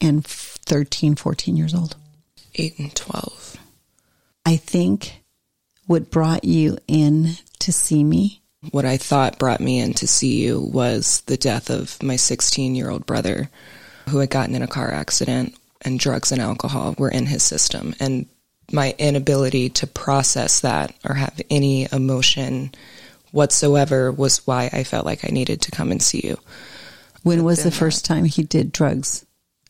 and 0.00 0.24
13, 0.24 1.14
14 1.14 1.56
years 1.56 1.74
old. 1.74 1.96
8 2.54 2.78
and 2.78 2.94
12. 2.94 3.56
I 4.44 4.56
think 4.56 5.22
what 5.86 6.10
brought 6.10 6.44
you 6.44 6.78
in 6.88 7.34
to 7.60 7.72
see 7.72 8.02
me 8.02 8.42
what 8.70 8.84
I 8.84 8.96
thought 8.96 9.38
brought 9.38 9.60
me 9.60 9.80
in 9.80 9.94
to 9.94 10.06
see 10.06 10.42
you 10.42 10.60
was 10.60 11.22
the 11.22 11.36
death 11.36 11.70
of 11.70 12.02
my 12.02 12.16
16 12.16 12.74
year 12.74 12.90
old 12.90 13.06
brother 13.06 13.50
who 14.08 14.18
had 14.18 14.30
gotten 14.30 14.54
in 14.54 14.62
a 14.62 14.68
car 14.68 14.90
accident 14.90 15.54
and 15.82 16.00
drugs 16.00 16.32
and 16.32 16.40
alcohol 16.40 16.94
were 16.98 17.10
in 17.10 17.26
his 17.26 17.42
system. 17.42 17.94
And 18.00 18.26
my 18.72 18.94
inability 18.98 19.70
to 19.70 19.86
process 19.86 20.60
that 20.60 20.94
or 21.08 21.14
have 21.14 21.40
any 21.50 21.88
emotion 21.92 22.72
whatsoever 23.30 24.10
was 24.10 24.46
why 24.46 24.70
I 24.72 24.84
felt 24.84 25.06
like 25.06 25.24
I 25.24 25.32
needed 25.32 25.62
to 25.62 25.70
come 25.70 25.90
and 25.90 26.02
see 26.02 26.20
you. 26.24 26.38
When 27.22 27.44
was 27.44 27.62
the 27.62 27.68
uh, 27.68 27.72
first 27.72 28.04
time 28.04 28.24
he 28.24 28.42
did 28.42 28.72
drugs 28.72 29.24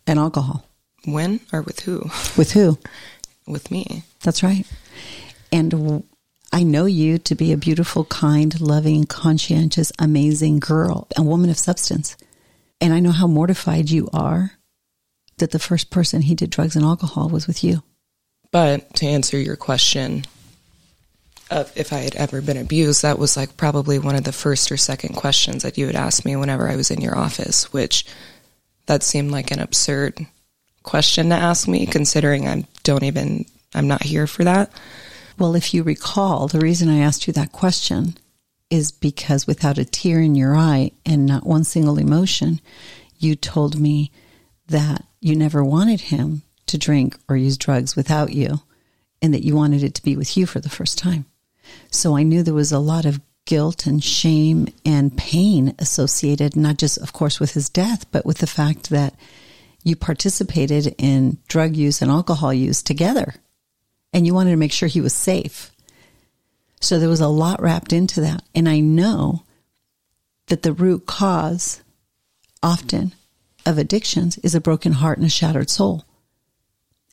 and 0.06 0.18
alcohol? 0.18 0.68
When 1.04 1.40
or 1.52 1.62
with 1.62 1.80
who? 1.80 2.10
With 2.36 2.52
who? 2.52 2.78
with 3.46 3.70
me. 3.70 4.02
That's 4.22 4.42
right. 4.42 4.66
And 5.52 6.04
I 6.52 6.62
know 6.62 6.86
you 6.86 7.18
to 7.18 7.34
be 7.34 7.52
a 7.52 7.56
beautiful, 7.56 8.04
kind, 8.04 8.60
loving, 8.60 9.04
conscientious, 9.04 9.92
amazing 9.98 10.58
girl, 10.58 11.08
a 11.16 11.22
woman 11.22 11.50
of 11.50 11.58
substance. 11.58 12.16
And 12.80 12.92
I 12.92 13.00
know 13.00 13.12
how 13.12 13.26
mortified 13.26 13.90
you 13.90 14.08
are 14.12 14.52
that 15.38 15.50
the 15.50 15.58
first 15.58 15.90
person 15.90 16.22
he 16.22 16.34
did 16.34 16.50
drugs 16.50 16.76
and 16.76 16.84
alcohol 16.84 17.28
was 17.28 17.46
with 17.46 17.62
you. 17.62 17.82
But 18.56 18.94
to 18.94 19.06
answer 19.06 19.38
your 19.38 19.56
question 19.56 20.24
of 21.50 21.70
if 21.76 21.92
I 21.92 21.98
had 21.98 22.14
ever 22.14 22.40
been 22.40 22.56
abused, 22.56 23.02
that 23.02 23.18
was 23.18 23.36
like 23.36 23.58
probably 23.58 23.98
one 23.98 24.16
of 24.16 24.24
the 24.24 24.32
first 24.32 24.72
or 24.72 24.78
second 24.78 25.14
questions 25.14 25.62
that 25.62 25.76
you 25.76 25.84
would 25.84 25.94
ask 25.94 26.24
me 26.24 26.36
whenever 26.36 26.66
I 26.66 26.76
was 26.76 26.90
in 26.90 27.02
your 27.02 27.18
office, 27.18 27.70
which 27.70 28.06
that 28.86 29.02
seemed 29.02 29.30
like 29.30 29.50
an 29.50 29.58
absurd 29.58 30.24
question 30.84 31.28
to 31.28 31.34
ask 31.34 31.68
me 31.68 31.84
considering 31.84 32.48
I 32.48 32.64
don't 32.82 33.02
even 33.02 33.44
I'm 33.74 33.88
not 33.88 34.04
here 34.04 34.26
for 34.26 34.44
that. 34.44 34.72
Well, 35.38 35.54
if 35.54 35.74
you 35.74 35.82
recall, 35.82 36.48
the 36.48 36.60
reason 36.60 36.88
I 36.88 37.00
asked 37.00 37.26
you 37.26 37.34
that 37.34 37.52
question 37.52 38.16
is 38.70 38.90
because 38.90 39.46
without 39.46 39.76
a 39.76 39.84
tear 39.84 40.18
in 40.18 40.34
your 40.34 40.56
eye 40.56 40.92
and 41.04 41.26
not 41.26 41.44
one 41.44 41.64
single 41.64 41.98
emotion, 41.98 42.62
you 43.18 43.36
told 43.36 43.78
me 43.78 44.12
that 44.68 45.04
you 45.20 45.36
never 45.36 45.62
wanted 45.62 46.00
him 46.00 46.40
to 46.66 46.78
drink 46.78 47.16
or 47.28 47.36
use 47.36 47.56
drugs 47.56 47.96
without 47.96 48.32
you 48.32 48.60
and 49.22 49.32
that 49.32 49.44
you 49.44 49.54
wanted 49.54 49.82
it 49.82 49.94
to 49.94 50.02
be 50.02 50.16
with 50.16 50.36
you 50.36 50.46
for 50.46 50.60
the 50.60 50.68
first 50.68 50.98
time. 50.98 51.24
So 51.90 52.16
I 52.16 52.22
knew 52.22 52.42
there 52.42 52.54
was 52.54 52.72
a 52.72 52.78
lot 52.78 53.04
of 53.04 53.20
guilt 53.44 53.86
and 53.86 54.02
shame 54.02 54.68
and 54.84 55.16
pain 55.16 55.74
associated, 55.78 56.56
not 56.56 56.78
just, 56.78 56.98
of 56.98 57.12
course, 57.12 57.40
with 57.40 57.54
his 57.54 57.68
death, 57.68 58.10
but 58.10 58.26
with 58.26 58.38
the 58.38 58.46
fact 58.46 58.90
that 58.90 59.14
you 59.84 59.94
participated 59.96 60.94
in 60.98 61.38
drug 61.48 61.76
use 61.76 62.02
and 62.02 62.10
alcohol 62.10 62.52
use 62.52 62.82
together 62.82 63.34
and 64.12 64.26
you 64.26 64.34
wanted 64.34 64.50
to 64.50 64.56
make 64.56 64.72
sure 64.72 64.88
he 64.88 65.00
was 65.00 65.12
safe. 65.12 65.70
So 66.80 66.98
there 66.98 67.08
was 67.08 67.20
a 67.20 67.28
lot 67.28 67.62
wrapped 67.62 67.92
into 67.92 68.20
that. 68.22 68.42
And 68.54 68.68
I 68.68 68.80
know 68.80 69.42
that 70.48 70.62
the 70.62 70.72
root 70.72 71.06
cause 71.06 71.82
often 72.62 73.14
of 73.64 73.78
addictions 73.78 74.38
is 74.38 74.54
a 74.54 74.60
broken 74.60 74.92
heart 74.92 75.18
and 75.18 75.26
a 75.26 75.30
shattered 75.30 75.70
soul. 75.70 76.04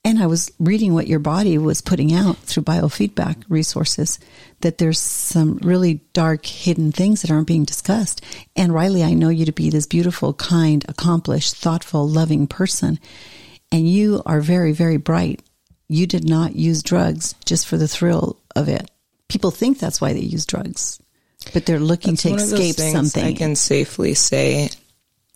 And 0.06 0.22
I 0.22 0.28
was 0.28 0.52
reading 0.60 0.94
what 0.94 1.08
your 1.08 1.20
body 1.20 1.58
was 1.58 1.82
putting 1.82 2.14
out 2.14 2.38
through 2.38 2.64
biofeedback 2.64 3.44
resources 3.48 4.20
that 4.60 4.78
there's 4.78 5.00
some 5.00 5.60
really 5.64 6.02
dark 6.12 6.46
hidden 6.46 6.92
things 6.92 7.22
that 7.22 7.32
aren't 7.32 7.48
being 7.48 7.64
discussed. 7.64 8.22
And 8.56 8.74
Riley, 8.74 9.04
I 9.04 9.14
know 9.14 9.30
you 9.30 9.46
to 9.46 9.54
be 9.54 9.70
this 9.70 9.88
beautiful, 9.88 10.34
kind, 10.34 10.84
accomplished, 10.90 11.56
thoughtful, 11.56 12.08
loving 12.08 12.48
person. 12.48 13.00
And 13.72 13.90
you 13.90 14.22
are 14.26 14.42
very, 14.42 14.74
very 14.74 14.98
bright 14.98 15.42
you 15.94 16.08
did 16.08 16.28
not 16.28 16.56
use 16.56 16.82
drugs 16.82 17.36
just 17.46 17.68
for 17.68 17.78
the 17.78 17.88
thrill 17.88 18.40
of 18.56 18.68
it. 18.68 18.90
People 19.28 19.52
think 19.52 19.80
that's 19.80 20.02
why 20.02 20.14
they 20.14 20.22
use 20.22 20.46
drugs, 20.46 21.00
but 21.54 21.66
they're 21.66 21.80
looking 21.80 22.16
that's 22.16 22.24
to 22.24 22.34
escape 22.36 22.76
something. 22.76 23.24
I 23.24 23.34
can 23.34 23.56
safely 23.56 24.14
say 24.14 24.70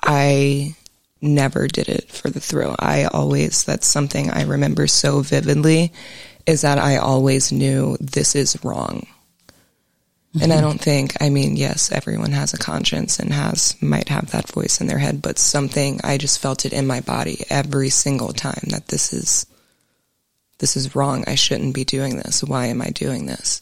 I 0.02 0.76
never 1.22 1.68
did 1.68 1.90
it 1.90 2.12
for 2.12 2.30
the 2.30 2.40
thrill. 2.40 2.76
I 2.80 3.06
always, 3.06 3.64
that's 3.64 3.88
something 3.88 4.30
I 4.30 4.44
remember 4.44 4.88
so 4.88 5.22
vividly 5.22 5.94
is 6.46 6.62
that 6.62 6.78
I 6.78 6.98
always 6.98 7.52
knew 7.52 7.98
this 8.00 8.36
is 8.36 8.64
wrong. 8.64 9.08
Mm-hmm. 10.34 10.44
And 10.44 10.54
I 10.54 10.58
mm-hmm. 10.58 10.66
don't 10.66 10.82
think, 10.82 11.22
I 11.22 11.30
mean, 11.30 11.56
yes, 11.56 11.92
everyone 11.92 12.32
has 12.32 12.54
a 12.54 12.58
conscience 12.58 13.20
and 13.20 13.34
has, 13.34 13.76
might 13.82 14.10
have 14.10 14.32
that 14.32 14.50
voice 14.50 14.80
in 14.80 14.88
their 14.88 14.98
head, 14.98 15.22
but 15.22 15.40
something, 15.40 16.00
I 16.04 16.18
just 16.18 16.40
felt 16.40 16.66
it 16.66 16.74
in 16.74 16.88
my 16.88 17.02
body 17.02 17.44
every 17.50 17.90
single 17.90 18.34
time 18.34 18.64
that 18.68 18.88
this 18.88 19.14
is, 19.14 19.46
this 20.60 20.78
is 20.78 20.96
wrong. 20.96 21.24
I 21.28 21.36
shouldn't 21.36 21.76
be 21.76 21.86
doing 21.86 22.18
this. 22.18 22.44
Why 22.44 22.68
am 22.68 22.82
I 22.82 22.90
doing 22.90 23.26
this? 23.26 23.62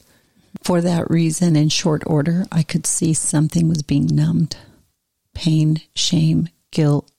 For 0.64 0.82
that 0.82 1.10
reason, 1.10 1.56
in 1.56 1.70
short 1.70 2.04
order, 2.08 2.46
I 2.52 2.64
could 2.64 2.88
see 2.88 3.14
something 3.14 3.68
was 3.68 3.84
being 3.84 4.08
numbed 4.08 4.58
pain, 5.36 5.82
shame, 5.94 6.50
guilt. 6.72 7.12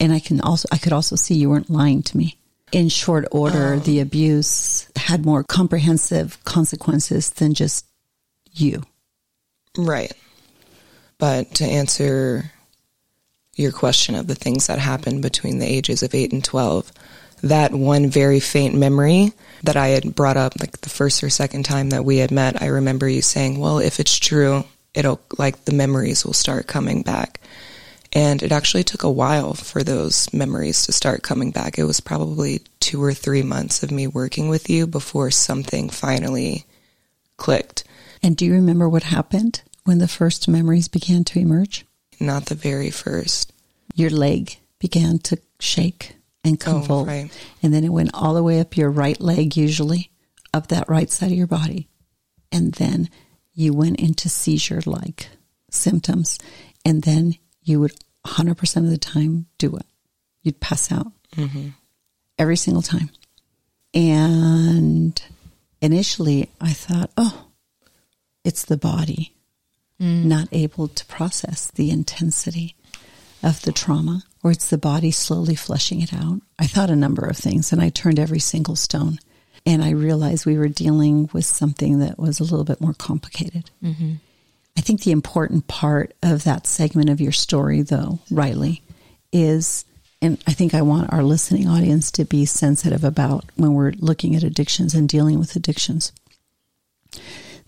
And 0.00 0.12
I 0.12 0.20
can 0.20 0.40
also, 0.40 0.68
I 0.72 0.78
could 0.78 0.92
also 0.92 1.16
see 1.16 1.34
you 1.34 1.50
weren't 1.50 1.70
lying 1.70 2.02
to 2.04 2.16
me. 2.16 2.36
In 2.72 2.88
short 2.88 3.26
order, 3.30 3.74
um, 3.74 3.80
the 3.80 4.00
abuse 4.00 4.88
had 4.96 5.24
more 5.24 5.44
comprehensive 5.44 6.42
consequences 6.44 7.30
than 7.30 7.54
just 7.54 7.86
you. 8.52 8.82
Right. 9.76 10.12
But 11.18 11.54
to 11.56 11.64
answer 11.64 12.50
your 13.54 13.72
question 13.72 14.14
of 14.14 14.26
the 14.26 14.34
things 14.34 14.66
that 14.66 14.78
happened 14.78 15.22
between 15.22 15.58
the 15.58 15.66
ages 15.66 16.02
of 16.02 16.14
8 16.14 16.32
and 16.32 16.44
12, 16.44 16.92
that 17.42 17.72
one 17.72 18.08
very 18.08 18.40
faint 18.40 18.74
memory 18.74 19.32
that 19.62 19.76
I 19.76 19.88
had 19.88 20.14
brought 20.14 20.36
up 20.36 20.54
like 20.60 20.80
the 20.80 20.88
first 20.88 21.22
or 21.22 21.30
second 21.30 21.64
time 21.64 21.90
that 21.90 22.04
we 22.04 22.18
had 22.18 22.30
met, 22.30 22.60
I 22.60 22.66
remember 22.66 23.08
you 23.08 23.22
saying, 23.22 23.58
well, 23.58 23.78
if 23.78 24.00
it's 24.00 24.18
true, 24.18 24.64
it'll 24.94 25.20
like 25.38 25.64
the 25.64 25.72
memories 25.72 26.24
will 26.24 26.32
start 26.32 26.66
coming 26.66 27.02
back. 27.02 27.40
And 28.16 28.42
it 28.42 28.50
actually 28.50 28.82
took 28.82 29.02
a 29.02 29.10
while 29.10 29.52
for 29.52 29.82
those 29.82 30.32
memories 30.32 30.86
to 30.86 30.92
start 30.92 31.22
coming 31.22 31.50
back. 31.50 31.78
It 31.78 31.84
was 31.84 32.00
probably 32.00 32.62
two 32.80 33.04
or 33.04 33.12
three 33.12 33.42
months 33.42 33.82
of 33.82 33.90
me 33.90 34.06
working 34.06 34.48
with 34.48 34.70
you 34.70 34.86
before 34.86 35.30
something 35.30 35.90
finally 35.90 36.64
clicked. 37.36 37.84
And 38.22 38.34
do 38.34 38.46
you 38.46 38.54
remember 38.54 38.88
what 38.88 39.02
happened 39.02 39.60
when 39.84 39.98
the 39.98 40.08
first 40.08 40.48
memories 40.48 40.88
began 40.88 41.24
to 41.24 41.38
emerge? 41.38 41.84
Not 42.18 42.46
the 42.46 42.54
very 42.54 42.88
first. 42.90 43.52
Your 43.94 44.08
leg 44.08 44.60
began 44.78 45.18
to 45.18 45.38
shake 45.60 46.16
and 46.42 46.54
oh, 46.62 46.64
convulse. 46.64 47.06
Oh, 47.06 47.12
right. 47.12 47.30
And 47.62 47.74
then 47.74 47.84
it 47.84 47.92
went 47.92 48.12
all 48.14 48.32
the 48.32 48.42
way 48.42 48.60
up 48.60 48.78
your 48.78 48.90
right 48.90 49.20
leg, 49.20 49.58
usually, 49.58 50.10
up 50.54 50.68
that 50.68 50.88
right 50.88 51.10
side 51.10 51.32
of 51.32 51.36
your 51.36 51.46
body. 51.46 51.86
And 52.50 52.72
then 52.72 53.10
you 53.52 53.74
went 53.74 54.00
into 54.00 54.30
seizure 54.30 54.80
like 54.86 55.28
symptoms. 55.70 56.38
And 56.82 57.02
then 57.02 57.34
you 57.62 57.80
would 57.80 57.92
100% 58.26 58.76
of 58.76 58.90
the 58.90 58.98
time 58.98 59.46
do 59.58 59.76
it. 59.76 59.86
You'd 60.42 60.60
pass 60.60 60.92
out 60.92 61.12
mm-hmm. 61.34 61.68
every 62.38 62.56
single 62.56 62.82
time. 62.82 63.10
And 63.94 65.20
initially 65.80 66.50
I 66.60 66.72
thought, 66.72 67.10
oh, 67.16 67.48
it's 68.44 68.64
the 68.64 68.76
body 68.76 69.34
mm. 70.00 70.24
not 70.24 70.48
able 70.52 70.88
to 70.88 71.06
process 71.06 71.70
the 71.72 71.90
intensity 71.90 72.76
of 73.42 73.62
the 73.62 73.72
trauma 73.72 74.22
or 74.42 74.50
it's 74.50 74.70
the 74.70 74.78
body 74.78 75.10
slowly 75.10 75.54
flushing 75.54 76.00
it 76.00 76.12
out. 76.14 76.40
I 76.58 76.66
thought 76.66 76.90
a 76.90 76.96
number 76.96 77.26
of 77.26 77.36
things 77.36 77.72
and 77.72 77.80
I 77.80 77.88
turned 77.88 78.18
every 78.18 78.38
single 78.38 78.76
stone. 78.76 79.18
And 79.64 79.82
I 79.82 79.90
realized 79.90 80.46
we 80.46 80.58
were 80.58 80.68
dealing 80.68 81.28
with 81.32 81.44
something 81.44 81.98
that 81.98 82.20
was 82.20 82.38
a 82.38 82.44
little 82.44 82.62
bit 82.62 82.80
more 82.80 82.94
complicated. 82.94 83.70
Mm-hmm. 83.82 84.14
I 84.76 84.80
think 84.80 85.02
the 85.02 85.10
important 85.10 85.68
part 85.68 86.14
of 86.22 86.44
that 86.44 86.66
segment 86.66 87.10
of 87.10 87.20
your 87.20 87.32
story, 87.32 87.82
though, 87.82 88.18
Riley, 88.30 88.82
is, 89.32 89.84
and 90.20 90.42
I 90.46 90.52
think 90.52 90.74
I 90.74 90.82
want 90.82 91.12
our 91.12 91.22
listening 91.22 91.68
audience 91.68 92.10
to 92.12 92.24
be 92.24 92.44
sensitive 92.44 93.04
about 93.04 93.44
when 93.56 93.74
we're 93.74 93.92
looking 93.98 94.36
at 94.36 94.42
addictions 94.42 94.94
and 94.94 95.08
dealing 95.08 95.38
with 95.38 95.56
addictions, 95.56 96.12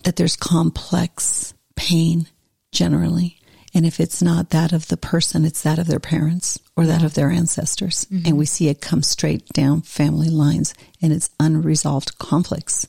that 0.03 0.15
there's 0.15 0.35
complex 0.35 1.53
pain 1.75 2.27
generally 2.71 3.39
and 3.73 3.85
if 3.85 3.99
it's 3.99 4.21
not 4.21 4.49
that 4.49 4.73
of 4.73 4.87
the 4.87 4.97
person, 4.97 5.45
it's 5.45 5.61
that 5.61 5.79
of 5.79 5.87
their 5.87 5.99
parents 5.99 6.59
or 6.75 6.85
that 6.85 7.03
of 7.03 7.13
their 7.13 7.29
ancestors. 7.29 8.05
Mm-hmm. 8.05 8.27
And 8.27 8.37
we 8.37 8.45
see 8.45 8.69
it 8.69 8.81
come 8.81 9.03
straight 9.03 9.47
down 9.49 9.81
family 9.81 10.29
lines 10.29 10.73
and 11.01 11.13
it's 11.13 11.29
unresolved 11.39 12.17
conflicts. 12.17 12.87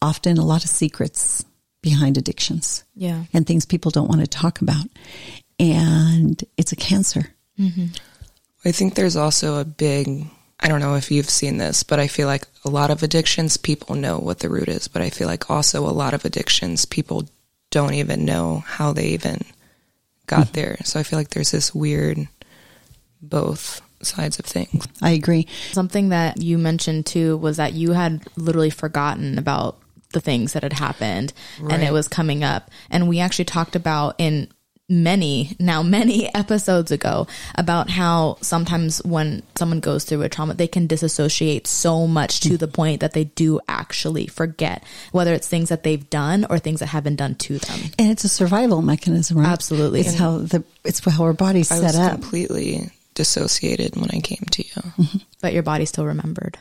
Often 0.00 0.38
a 0.38 0.44
lot 0.44 0.64
of 0.64 0.70
secrets 0.70 1.44
behind 1.82 2.16
addictions. 2.16 2.84
Yeah. 2.94 3.24
And 3.32 3.46
things 3.46 3.66
people 3.66 3.90
don't 3.90 4.08
want 4.08 4.20
to 4.20 4.26
talk 4.26 4.60
about. 4.60 4.86
And 5.58 6.42
it's 6.56 6.72
a 6.72 6.76
cancer. 6.76 7.34
Mm-hmm. 7.58 7.86
I 8.64 8.72
think 8.72 8.94
there's 8.94 9.16
also 9.16 9.58
a 9.58 9.64
big, 9.64 10.24
I 10.60 10.68
don't 10.68 10.80
know 10.80 10.94
if 10.94 11.10
you've 11.10 11.28
seen 11.28 11.58
this, 11.58 11.82
but 11.82 11.98
I 11.98 12.06
feel 12.06 12.28
like 12.28 12.46
a 12.64 12.70
lot 12.70 12.90
of 12.90 13.02
addictions, 13.02 13.56
people 13.56 13.96
know 13.96 14.18
what 14.18 14.38
the 14.38 14.48
root 14.48 14.68
is. 14.68 14.88
But 14.88 15.02
I 15.02 15.10
feel 15.10 15.26
like 15.26 15.50
also 15.50 15.84
a 15.84 15.90
lot 15.90 16.14
of 16.14 16.24
addictions, 16.24 16.84
people 16.84 17.28
don't 17.70 17.94
even 17.94 18.24
know 18.24 18.62
how 18.66 18.92
they 18.92 19.08
even 19.08 19.44
got 20.26 20.46
mm-hmm. 20.46 20.52
there. 20.52 20.76
So 20.84 21.00
I 21.00 21.02
feel 21.02 21.18
like 21.18 21.30
there's 21.30 21.50
this 21.50 21.74
weird 21.74 22.28
both 23.20 23.80
sides 24.02 24.38
of 24.38 24.44
things. 24.44 24.86
I 25.00 25.10
agree. 25.10 25.48
Something 25.72 26.10
that 26.10 26.40
you 26.40 26.58
mentioned 26.58 27.06
too 27.06 27.36
was 27.36 27.56
that 27.56 27.72
you 27.72 27.92
had 27.92 28.26
literally 28.36 28.70
forgotten 28.70 29.38
about 29.38 29.78
the 30.12 30.20
things 30.20 30.52
that 30.52 30.62
had 30.62 30.72
happened 30.72 31.32
right. 31.60 31.74
and 31.74 31.82
it 31.82 31.92
was 31.92 32.08
coming 32.08 32.44
up. 32.44 32.70
And 32.90 33.08
we 33.08 33.20
actually 33.20 33.46
talked 33.46 33.76
about 33.76 34.14
in 34.18 34.48
many, 34.88 35.56
now 35.58 35.82
many 35.82 36.32
episodes 36.34 36.90
ago 36.90 37.26
about 37.54 37.90
how 37.90 38.36
sometimes 38.40 39.02
when 39.04 39.42
someone 39.56 39.80
goes 39.80 40.04
through 40.04 40.22
a 40.22 40.28
trauma, 40.28 40.54
they 40.54 40.68
can 40.68 40.86
disassociate 40.86 41.66
so 41.66 42.06
much 42.06 42.40
to 42.40 42.56
the 42.56 42.68
point 42.68 43.00
that 43.00 43.12
they 43.12 43.24
do 43.24 43.60
actually 43.68 44.26
forget 44.26 44.84
whether 45.12 45.32
it's 45.32 45.48
things 45.48 45.70
that 45.70 45.82
they've 45.82 46.08
done 46.10 46.46
or 46.50 46.58
things 46.58 46.80
that 46.80 46.86
have 46.86 47.04
been 47.04 47.16
done 47.16 47.34
to 47.36 47.58
them. 47.58 47.80
And 47.98 48.10
it's 48.10 48.24
a 48.24 48.28
survival 48.28 48.82
mechanism, 48.82 49.38
right? 49.38 49.48
Absolutely. 49.48 50.00
It's 50.00 50.10
and 50.10 50.18
how 50.18 50.38
the, 50.38 50.64
it's 50.84 51.04
how 51.04 51.24
our 51.24 51.32
body's 51.32 51.70
I 51.70 51.78
set 51.78 51.94
up. 51.94 52.12
completely 52.12 52.90
dissociated 53.14 53.96
when 53.96 54.10
I 54.10 54.20
came 54.20 54.44
to 54.50 54.62
you. 54.62 54.82
Mm-hmm. 54.82 55.18
But 55.40 55.52
your 55.52 55.62
body 55.62 55.84
still 55.84 56.06
remembered. 56.06 56.58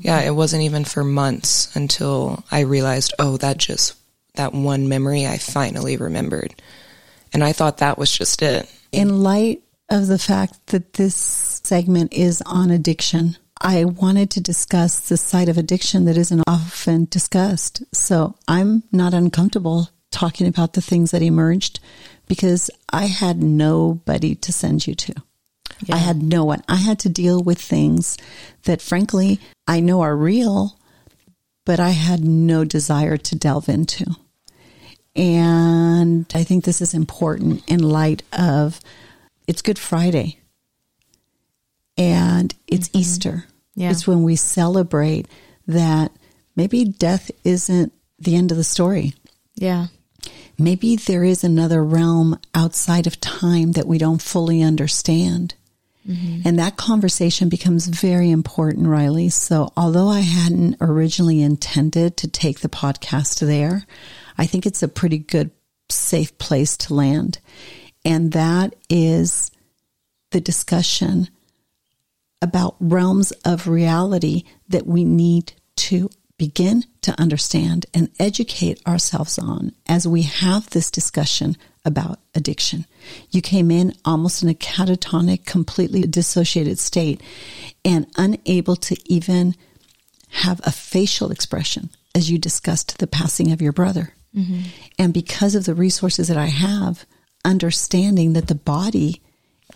Yeah, 0.00 0.20
it 0.20 0.34
wasn't 0.34 0.62
even 0.62 0.84
for 0.84 1.04
months 1.04 1.74
until 1.76 2.44
I 2.50 2.60
realized, 2.60 3.14
oh, 3.18 3.36
that 3.38 3.58
just, 3.58 3.96
that 4.34 4.52
one 4.52 4.88
memory 4.88 5.26
I 5.26 5.38
finally 5.38 5.96
remembered 5.96 6.54
and 7.32 7.44
I 7.44 7.52
thought 7.52 7.78
that 7.78 7.98
was 7.98 8.16
just 8.16 8.42
it. 8.42 8.70
In 8.92 9.22
light 9.22 9.62
of 9.88 10.06
the 10.06 10.18
fact 10.18 10.68
that 10.68 10.94
this 10.94 11.14
segment 11.14 12.12
is 12.12 12.42
on 12.46 12.70
addiction, 12.70 13.36
I 13.60 13.84
wanted 13.84 14.30
to 14.32 14.40
discuss 14.40 15.08
the 15.08 15.16
side 15.16 15.48
of 15.48 15.58
addiction 15.58 16.06
that 16.06 16.16
isn't 16.16 16.42
often 16.46 17.06
discussed. 17.10 17.82
So 17.94 18.34
I'm 18.48 18.84
not 18.90 19.14
uncomfortable 19.14 19.90
talking 20.10 20.46
about 20.46 20.72
the 20.72 20.80
things 20.80 21.10
that 21.12 21.22
emerged 21.22 21.80
because 22.26 22.70
I 22.92 23.06
had 23.06 23.42
nobody 23.42 24.34
to 24.36 24.52
send 24.52 24.86
you 24.86 24.94
to. 24.94 25.14
Yeah. 25.84 25.94
I 25.94 25.98
had 25.98 26.22
no 26.22 26.44
one. 26.44 26.62
I 26.68 26.76
had 26.76 26.98
to 27.00 27.08
deal 27.08 27.42
with 27.42 27.60
things 27.60 28.18
that, 28.64 28.82
frankly, 28.82 29.40
I 29.66 29.80
know 29.80 30.02
are 30.02 30.16
real, 30.16 30.78
but 31.64 31.80
I 31.80 31.90
had 31.90 32.24
no 32.24 32.64
desire 32.64 33.16
to 33.16 33.36
delve 33.36 33.68
into. 33.68 34.06
And 35.16 36.26
I 36.34 36.44
think 36.44 36.64
this 36.64 36.80
is 36.80 36.94
important 36.94 37.68
in 37.68 37.80
light 37.82 38.22
of 38.32 38.80
it's 39.46 39.62
Good 39.62 39.78
Friday 39.78 40.38
and 41.96 42.54
it's 42.66 42.88
mm-hmm. 42.88 42.98
Easter. 42.98 43.44
Yeah. 43.74 43.90
It's 43.90 44.06
when 44.06 44.22
we 44.22 44.36
celebrate 44.36 45.26
that 45.66 46.12
maybe 46.56 46.84
death 46.84 47.30
isn't 47.44 47.92
the 48.18 48.36
end 48.36 48.50
of 48.50 48.56
the 48.56 48.64
story. 48.64 49.14
Yeah. 49.54 49.86
Maybe 50.58 50.96
there 50.96 51.24
is 51.24 51.42
another 51.42 51.82
realm 51.82 52.38
outside 52.54 53.06
of 53.06 53.20
time 53.20 53.72
that 53.72 53.86
we 53.86 53.98
don't 53.98 54.20
fully 54.20 54.62
understand. 54.62 55.54
Mm-hmm. 56.08 56.48
And 56.48 56.58
that 56.58 56.76
conversation 56.76 57.48
becomes 57.48 57.86
very 57.86 58.30
important, 58.30 58.86
Riley. 58.86 59.28
So, 59.28 59.72
although 59.76 60.08
I 60.08 60.20
hadn't 60.20 60.76
originally 60.80 61.42
intended 61.42 62.16
to 62.18 62.28
take 62.28 62.60
the 62.60 62.68
podcast 62.68 63.40
there, 63.40 63.84
I 64.38 64.46
think 64.46 64.66
it's 64.66 64.82
a 64.82 64.88
pretty 64.88 65.18
good, 65.18 65.50
safe 65.90 66.36
place 66.38 66.76
to 66.78 66.94
land. 66.94 67.38
And 68.04 68.32
that 68.32 68.74
is 68.88 69.50
the 70.30 70.40
discussion 70.40 71.28
about 72.40 72.76
realms 72.80 73.32
of 73.44 73.68
reality 73.68 74.44
that 74.68 74.86
we 74.86 75.04
need 75.04 75.52
to 75.76 76.08
begin 76.38 76.84
to 77.02 77.20
understand 77.20 77.84
and 77.92 78.08
educate 78.18 78.80
ourselves 78.86 79.38
on 79.38 79.72
as 79.86 80.08
we 80.08 80.22
have 80.22 80.70
this 80.70 80.90
discussion 80.90 81.54
about 81.84 82.20
addiction. 82.34 82.86
You 83.30 83.40
came 83.42 83.70
in 83.70 83.94
almost 84.04 84.42
in 84.42 84.48
a 84.48 84.54
catatonic, 84.54 85.46
completely 85.46 86.02
dissociated 86.02 86.78
state 86.78 87.22
and 87.84 88.06
unable 88.16 88.76
to 88.76 88.96
even 89.06 89.54
have 90.30 90.60
a 90.64 90.72
facial 90.72 91.30
expression 91.30 91.90
as 92.14 92.30
you 92.30 92.38
discussed 92.38 92.98
the 92.98 93.06
passing 93.06 93.52
of 93.52 93.62
your 93.62 93.72
brother. 93.72 94.14
Mm-hmm. 94.34 94.60
And 94.98 95.14
because 95.14 95.54
of 95.54 95.64
the 95.64 95.74
resources 95.74 96.28
that 96.28 96.36
I 96.36 96.46
have, 96.46 97.04
understanding 97.44 98.34
that 98.34 98.48
the 98.48 98.54
body 98.54 99.22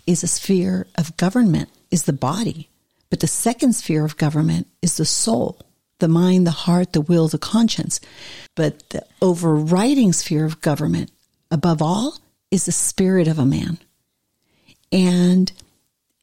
is 0.05 0.23
a 0.23 0.27
sphere 0.27 0.87
of 0.97 1.17
government, 1.17 1.69
is 1.91 2.03
the 2.03 2.13
body. 2.13 2.69
But 3.09 3.19
the 3.19 3.27
second 3.27 3.73
sphere 3.73 4.05
of 4.05 4.17
government 4.17 4.67
is 4.81 4.97
the 4.97 5.05
soul, 5.05 5.61
the 5.99 6.07
mind, 6.07 6.45
the 6.45 6.51
heart, 6.51 6.93
the 6.93 7.01
will, 7.01 7.27
the 7.27 7.37
conscience. 7.37 7.99
But 8.55 8.89
the 8.89 9.05
overriding 9.21 10.13
sphere 10.13 10.45
of 10.45 10.61
government, 10.61 11.11
above 11.51 11.81
all, 11.81 12.19
is 12.51 12.65
the 12.65 12.71
spirit 12.71 13.27
of 13.27 13.39
a 13.39 13.45
man. 13.45 13.77
And 14.91 15.51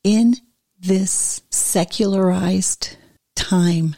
in 0.03 0.37
this 0.81 1.43
secularized 1.51 2.97
time, 3.35 3.97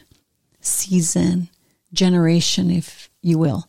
season, 0.59 1.49
generation, 1.93 2.69
if 2.69 3.09
you 3.21 3.37
will, 3.37 3.67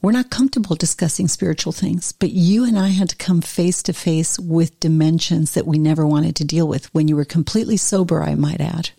we're 0.00 0.12
not 0.12 0.30
comfortable 0.30 0.76
discussing 0.76 1.26
spiritual 1.26 1.72
things, 1.72 2.12
but 2.12 2.30
you 2.30 2.64
and 2.64 2.78
I 2.78 2.88
had 2.88 3.08
to 3.08 3.16
come 3.16 3.40
face 3.40 3.82
to 3.84 3.92
face 3.92 4.38
with 4.38 4.78
dimensions 4.78 5.54
that 5.54 5.66
we 5.66 5.78
never 5.78 6.06
wanted 6.06 6.36
to 6.36 6.44
deal 6.44 6.68
with 6.68 6.92
when 6.94 7.08
you 7.08 7.16
were 7.16 7.24
completely 7.24 7.76
sober, 7.76 8.22
I 8.22 8.36
might 8.36 8.60
add, 8.60 8.90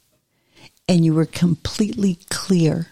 and 0.90 1.06
you 1.06 1.14
were 1.14 1.26
completely 1.26 2.20
clear. 2.30 2.88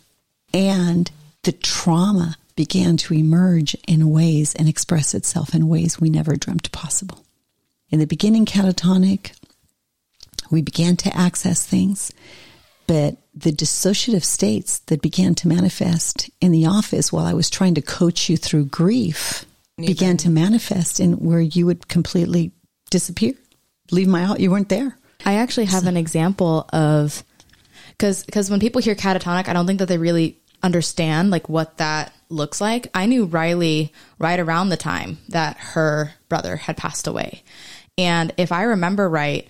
And 0.53 1.11
the 1.43 1.51
trauma 1.51 2.37
began 2.57 2.97
to 2.97 3.13
emerge 3.13 3.75
in 3.87 4.09
ways 4.09 4.53
and 4.55 4.67
express 4.67 5.13
itself 5.13 5.55
in 5.55 5.69
ways 5.69 6.01
we 6.01 6.09
never 6.09 6.35
dreamt 6.35 6.69
possible. 6.73 7.23
In 7.89 7.99
the 7.99 8.07
beginning, 8.07 8.45
catatonic, 8.45 9.31
we 10.51 10.61
began 10.61 10.97
to 10.97 11.15
access 11.15 11.65
things, 11.65 12.11
but 12.87 13.15
the 13.33 13.51
dissociative 13.51 14.23
states 14.23 14.79
that 14.87 15.01
began 15.01 15.35
to 15.35 15.47
manifest 15.47 16.29
in 16.41 16.51
the 16.51 16.65
office 16.65 17.13
while 17.13 17.25
I 17.25 17.33
was 17.33 17.49
trying 17.49 17.75
to 17.75 17.81
coach 17.81 18.27
you 18.27 18.35
through 18.35 18.65
grief 18.65 19.45
began 19.77 20.17
to 20.17 20.29
manifest 20.29 20.99
in 20.99 21.13
where 21.13 21.39
you 21.39 21.67
would 21.67 21.87
completely 21.87 22.51
disappear, 22.89 23.33
leave 23.91 24.07
my 24.07 24.23
out. 24.23 24.39
You 24.39 24.49
weren't 24.49 24.69
there. 24.69 24.97
I 25.25 25.35
actually 25.35 25.65
have 25.65 25.83
so. 25.83 25.89
an 25.89 25.97
example 25.97 26.67
of 26.73 27.23
because 27.91 28.23
because 28.23 28.49
when 28.49 28.59
people 28.59 28.81
hear 28.81 28.95
catatonic, 28.95 29.47
I 29.47 29.53
don't 29.53 29.67
think 29.67 29.79
that 29.79 29.87
they 29.87 29.99
really 29.99 30.39
understand 30.63 31.29
like 31.29 31.47
what 31.49 31.77
that 31.77 32.11
looks 32.29 32.61
like. 32.61 32.87
I 32.93 33.05
knew 33.05 33.25
Riley 33.25 33.93
right 34.19 34.39
around 34.39 34.69
the 34.69 34.77
time 34.77 35.19
that 35.29 35.57
her 35.57 36.13
brother 36.29 36.55
had 36.55 36.77
passed 36.77 37.07
away, 37.07 37.43
and 37.97 38.33
if 38.37 38.51
I 38.51 38.63
remember 38.63 39.09
right, 39.09 39.47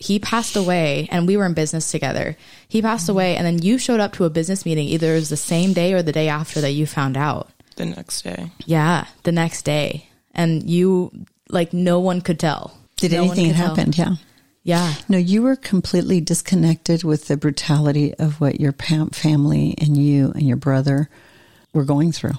he 0.00 0.18
passed 0.18 0.56
away 0.56 1.08
and 1.10 1.26
we 1.26 1.36
were 1.36 1.44
in 1.44 1.52
business 1.52 1.90
together. 1.90 2.36
He 2.68 2.80
passed 2.80 3.04
mm-hmm. 3.04 3.12
away 3.12 3.36
and 3.36 3.46
then 3.46 3.60
you 3.60 3.76
showed 3.76 4.00
up 4.00 4.14
to 4.14 4.24
a 4.24 4.30
business 4.30 4.64
meeting 4.64 4.88
either 4.88 5.12
it 5.12 5.16
was 5.16 5.28
the 5.28 5.36
same 5.36 5.74
day 5.74 5.92
or 5.92 6.02
the 6.02 6.10
day 6.10 6.28
after 6.28 6.60
that 6.62 6.70
you 6.70 6.86
found 6.86 7.16
out. 7.18 7.50
The 7.76 7.84
next 7.84 8.22
day. 8.22 8.50
Yeah, 8.64 9.06
the 9.24 9.32
next 9.32 9.62
day. 9.62 10.08
And 10.34 10.68
you 10.68 11.12
like 11.50 11.74
no 11.74 12.00
one 12.00 12.22
could 12.22 12.40
tell. 12.40 12.76
Did 12.96 13.12
no 13.12 13.24
anything 13.24 13.52
happen? 13.52 13.92
Yeah. 13.94 14.16
Yeah. 14.62 14.94
No, 15.08 15.18
you 15.18 15.42
were 15.42 15.56
completely 15.56 16.20
disconnected 16.20 17.04
with 17.04 17.28
the 17.28 17.36
brutality 17.36 18.14
of 18.14 18.40
what 18.40 18.60
your 18.60 18.72
family 18.72 19.74
and 19.78 19.96
you 19.96 20.32
and 20.32 20.46
your 20.46 20.56
brother 20.56 21.10
were 21.72 21.84
going 21.84 22.12
through. 22.12 22.34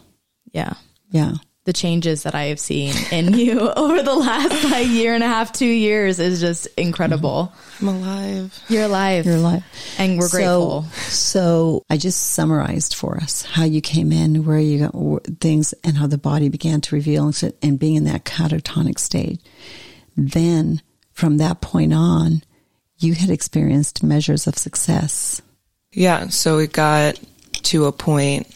Yeah. 0.52 0.74
Yeah. 1.10 1.34
the 1.66 1.74
changes 1.74 2.24
that 2.24 2.34
I 2.34 2.46
have 2.46 2.60
seen 2.60 2.94
in 3.12 3.34
you 3.38 3.60
over 3.60 4.02
the 4.02 4.16
last 4.16 4.64
like 4.72 4.88
year 4.88 5.14
and 5.14 5.24
a 5.24 5.28
half, 5.28 5.52
two 5.52 5.66
years 5.66 6.20
is 6.20 6.40
just 6.40 6.68
incredible. 6.78 7.54
I'm 7.80 7.88
alive. 7.90 8.64
You're 8.68 8.86
alive. 8.86 9.26
You're 9.26 9.36
alive. 9.36 9.64
And 9.98 10.18
we're 10.18 10.28
so, 10.28 10.38
grateful. 10.38 10.84
So 11.02 11.84
I 11.90 11.98
just 11.98 12.32
summarized 12.32 12.96
for 12.96 13.18
us 13.18 13.44
how 13.44 13.64
you 13.64 13.82
came 13.82 14.12
in, 14.12 14.46
where 14.46 14.58
you 14.58 14.88
got 14.88 15.26
things, 15.40 15.74
and 15.84 15.98
how 15.98 16.08
the 16.08 16.18
body 16.18 16.50
began 16.50 16.82
to 16.82 16.96
reveal 16.96 17.28
and, 17.28 17.54
and 17.62 17.80
being 17.80 17.96
in 17.96 18.06
that 18.06 18.26
catatonic 18.26 18.98
state. 18.98 19.40
Then 20.18 20.82
from 21.14 21.38
that 21.38 21.62
point 21.62 21.94
on, 21.94 22.42
you 22.98 23.14
had 23.14 23.30
experienced 23.30 24.02
measures 24.02 24.48
of 24.48 24.58
success. 24.58 25.42
Yeah, 25.92 26.30
so 26.30 26.58
it 26.60 26.72
got 26.72 27.20
to 27.54 27.86
a 27.86 27.92
point 27.92 28.48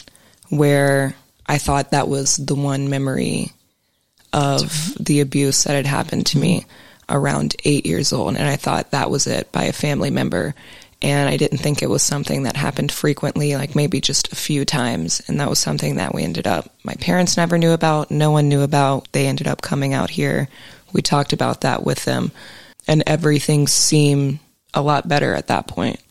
where 0.58 1.16
I 1.46 1.58
thought 1.58 1.92
that 1.92 2.08
was 2.08 2.38
the 2.38 2.56
one 2.56 2.90
memory 2.90 3.52
of 4.34 4.96
the 5.00 5.22
abuse 5.22 5.64
that 5.64 5.76
had 5.76 5.86
happened 5.86 6.26
to 6.28 6.38
me 6.38 6.66
around 7.08 7.56
eight 7.64 7.86
years 7.86 8.12
old. 8.12 8.36
And 8.36 8.48
I 8.48 8.56
thought 8.56 8.92
that 8.92 9.10
was 9.10 9.28
it 9.28 9.52
by 9.52 9.64
a 9.66 9.74
family 9.74 10.10
member. 10.10 10.56
And 11.02 11.30
I 11.30 11.38
didn't 11.38 11.60
think 11.60 11.82
it 11.82 11.90
was 11.90 12.02
something 12.02 12.44
that 12.44 12.56
happened 12.56 12.92
frequently, 12.92 13.56
like 13.56 13.76
maybe 13.76 14.02
just 14.02 14.32
a 14.34 14.36
few 14.36 14.66
times. 14.66 15.22
And 15.28 15.40
that 15.40 15.50
was 15.50 15.60
something 15.60 15.98
that 15.98 16.16
we 16.16 16.24
ended 16.24 16.48
up, 16.48 16.74
my 16.84 16.96
parents 16.96 17.38
never 17.38 17.58
knew 17.58 17.72
about, 17.72 18.10
no 18.10 18.32
one 18.32 18.50
knew 18.50 18.62
about. 18.62 19.12
They 19.12 19.28
ended 19.28 19.48
up 19.48 19.62
coming 19.62 19.94
out 19.94 20.10
here. 20.10 20.48
We 20.94 21.02
talked 21.02 21.32
about 21.32 21.62
that 21.62 21.84
with 21.84 22.06
them. 22.06 22.32
And 22.88 23.04
everything 23.06 23.68
seemed 23.68 24.40
a 24.74 24.82
lot 24.82 25.08
better 25.08 25.34
at 25.34 25.48
that 25.48 25.68
point. 25.68 26.02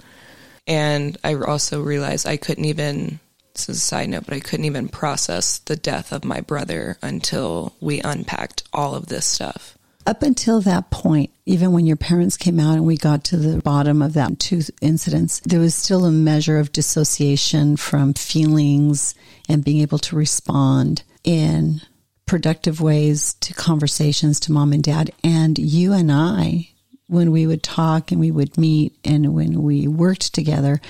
And 0.66 1.16
I 1.24 1.34
also 1.34 1.82
realized 1.82 2.26
I 2.26 2.36
couldn't 2.36 2.64
even, 2.64 3.20
this 3.54 3.68
is 3.68 3.76
a 3.76 3.80
side 3.80 4.08
note, 4.08 4.24
but 4.26 4.34
I 4.34 4.40
couldn't 4.40 4.66
even 4.66 4.88
process 4.88 5.58
the 5.58 5.76
death 5.76 6.12
of 6.12 6.24
my 6.24 6.40
brother 6.40 6.98
until 7.02 7.74
we 7.80 8.00
unpacked 8.00 8.64
all 8.72 8.94
of 8.94 9.06
this 9.06 9.24
stuff. 9.24 9.78
Up 10.06 10.22
until 10.22 10.60
that 10.60 10.90
point, 10.90 11.30
even 11.46 11.72
when 11.72 11.86
your 11.86 11.96
parents 11.96 12.36
came 12.36 12.60
out 12.60 12.74
and 12.74 12.84
we 12.84 12.96
got 12.96 13.24
to 13.24 13.38
the 13.38 13.62
bottom 13.62 14.02
of 14.02 14.12
that 14.14 14.38
two 14.38 14.60
incidents, 14.82 15.40
there 15.40 15.60
was 15.60 15.74
still 15.74 16.04
a 16.04 16.10
measure 16.10 16.58
of 16.58 16.72
dissociation 16.72 17.76
from 17.76 18.12
feelings 18.12 19.14
and 19.48 19.64
being 19.64 19.80
able 19.80 19.98
to 19.98 20.16
respond 20.16 21.04
in 21.22 21.80
productive 22.26 22.80
ways 22.80 23.34
to 23.34 23.54
conversations 23.54 24.40
to 24.40 24.52
mom 24.52 24.72
and 24.72 24.82
dad. 24.82 25.10
And 25.22 25.58
you 25.58 25.92
and 25.92 26.12
I, 26.12 26.70
when 27.06 27.30
we 27.30 27.46
would 27.46 27.62
talk 27.62 28.10
and 28.10 28.20
we 28.20 28.30
would 28.30 28.58
meet 28.58 28.94
and 29.04 29.34
when 29.34 29.62
we 29.62 29.86
worked 29.86 30.34
together, 30.34 30.80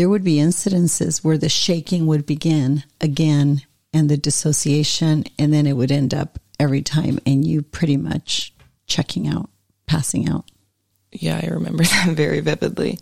there 0.00 0.08
would 0.08 0.24
be 0.24 0.36
incidences 0.36 1.22
where 1.22 1.36
the 1.36 1.50
shaking 1.50 2.06
would 2.06 2.24
begin 2.24 2.84
again 3.02 3.60
and 3.92 4.08
the 4.08 4.16
dissociation, 4.16 5.24
and 5.38 5.52
then 5.52 5.66
it 5.66 5.74
would 5.74 5.92
end 5.92 6.14
up 6.14 6.38
every 6.58 6.80
time, 6.80 7.18
and 7.26 7.46
you 7.46 7.60
pretty 7.60 7.98
much 7.98 8.54
checking 8.86 9.28
out, 9.28 9.50
passing 9.86 10.26
out. 10.26 10.50
Yeah, 11.12 11.38
I 11.44 11.48
remember 11.48 11.84
that 11.84 12.14
very 12.16 12.40
vividly. 12.40 12.98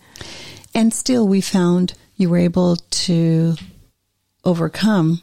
And 0.75 0.93
still, 0.93 1.29
we 1.29 1.41
found 1.41 1.95
you 2.17 2.31
were 2.31 2.39
able 2.39 2.75
to 2.75 3.55
overcome 4.43 5.23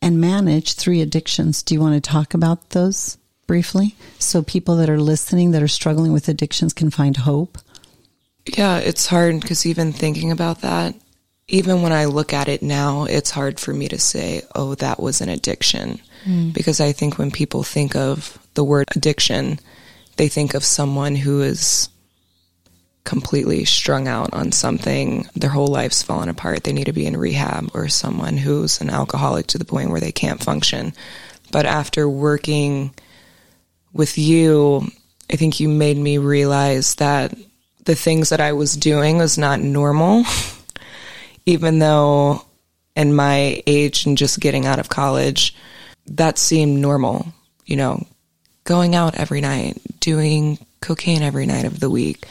and 0.00 0.20
manage 0.20 0.74
three 0.74 1.00
addictions. 1.00 1.64
Do 1.64 1.74
you 1.74 1.80
want 1.80 1.96
to 1.96 2.10
talk 2.10 2.32
about 2.32 2.70
those 2.70 3.18
briefly 3.48 3.96
so 4.20 4.40
people 4.40 4.76
that 4.76 4.88
are 4.88 5.00
listening 5.00 5.50
that 5.50 5.64
are 5.64 5.66
struggling 5.66 6.12
with 6.12 6.28
addictions 6.28 6.72
can 6.72 6.90
find 6.90 7.16
hope? 7.16 7.58
Yeah, 8.46 8.78
it's 8.78 9.06
hard 9.06 9.40
because 9.40 9.66
even 9.66 9.92
thinking 9.92 10.30
about 10.30 10.60
that, 10.60 10.94
even 11.48 11.82
when 11.82 11.92
I 11.92 12.06
look 12.06 12.32
at 12.32 12.48
it 12.48 12.62
now, 12.62 13.04
it's 13.04 13.30
hard 13.30 13.60
for 13.60 13.72
me 13.72 13.88
to 13.88 13.98
say, 13.98 14.42
oh, 14.54 14.74
that 14.76 15.00
was 15.00 15.20
an 15.20 15.28
addiction. 15.28 16.00
Hmm. 16.24 16.50
Because 16.50 16.80
I 16.80 16.92
think 16.92 17.18
when 17.18 17.30
people 17.30 17.62
think 17.62 17.94
of 17.94 18.38
the 18.54 18.64
word 18.64 18.88
addiction, 18.96 19.58
they 20.16 20.28
think 20.28 20.54
of 20.54 20.64
someone 20.64 21.14
who 21.14 21.42
is 21.42 21.88
completely 23.04 23.64
strung 23.64 24.08
out 24.08 24.34
on 24.34 24.50
something, 24.50 25.28
their 25.36 25.50
whole 25.50 25.68
life's 25.68 26.02
fallen 26.02 26.28
apart, 26.28 26.64
they 26.64 26.72
need 26.72 26.86
to 26.86 26.92
be 26.92 27.06
in 27.06 27.16
rehab, 27.16 27.70
or 27.72 27.88
someone 27.88 28.36
who's 28.36 28.80
an 28.80 28.90
alcoholic 28.90 29.46
to 29.46 29.58
the 29.58 29.64
point 29.64 29.90
where 29.90 30.00
they 30.00 30.10
can't 30.10 30.42
function. 30.42 30.92
But 31.52 31.66
after 31.66 32.08
working 32.08 32.92
with 33.92 34.18
you, 34.18 34.88
I 35.30 35.36
think 35.36 35.60
you 35.60 35.68
made 35.68 35.96
me 35.96 36.18
realize 36.18 36.96
that 36.96 37.32
the 37.86 37.94
things 37.94 38.28
that 38.28 38.40
I 38.40 38.52
was 38.52 38.76
doing 38.76 39.18
was 39.18 39.38
not 39.38 39.60
normal, 39.60 40.24
even 41.46 41.78
though 41.78 42.44
in 42.94 43.14
my 43.14 43.62
age 43.66 44.06
and 44.06 44.18
just 44.18 44.40
getting 44.40 44.66
out 44.66 44.78
of 44.78 44.88
college, 44.88 45.54
that 46.06 46.38
seemed 46.38 46.78
normal, 46.78 47.26
you 47.64 47.76
know, 47.76 48.06
going 48.64 48.94
out 48.94 49.16
every 49.16 49.40
night, 49.40 49.80
doing 50.00 50.58
cocaine 50.80 51.22
every 51.22 51.46
night 51.46 51.64
of 51.64 51.80
the 51.80 51.90
week, 51.90 52.26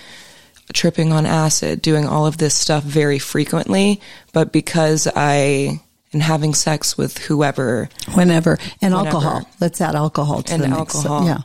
tripping 0.74 1.12
on 1.12 1.26
acid, 1.26 1.82
doing 1.82 2.08
all 2.08 2.26
of 2.26 2.38
this 2.38 2.56
stuff 2.56 2.84
very 2.84 3.20
frequently. 3.20 4.02
But 4.34 4.52
because 4.52 5.08
I 5.16 5.82
and 6.14 6.24
having 6.24 6.54
sex 6.54 6.98
with 6.98 7.18
whoever 7.18 7.90
Whenever. 8.14 8.58
And 8.82 8.94
Whenever. 8.94 9.16
alcohol. 9.18 9.50
Let's 9.60 9.82
add 9.82 9.96
alcohol 9.96 10.44
to 10.44 10.54
and 10.54 10.64
the 10.64 10.70
mix. 10.70 10.96
Alcohol. 10.96 11.26
yeah. 11.26 11.38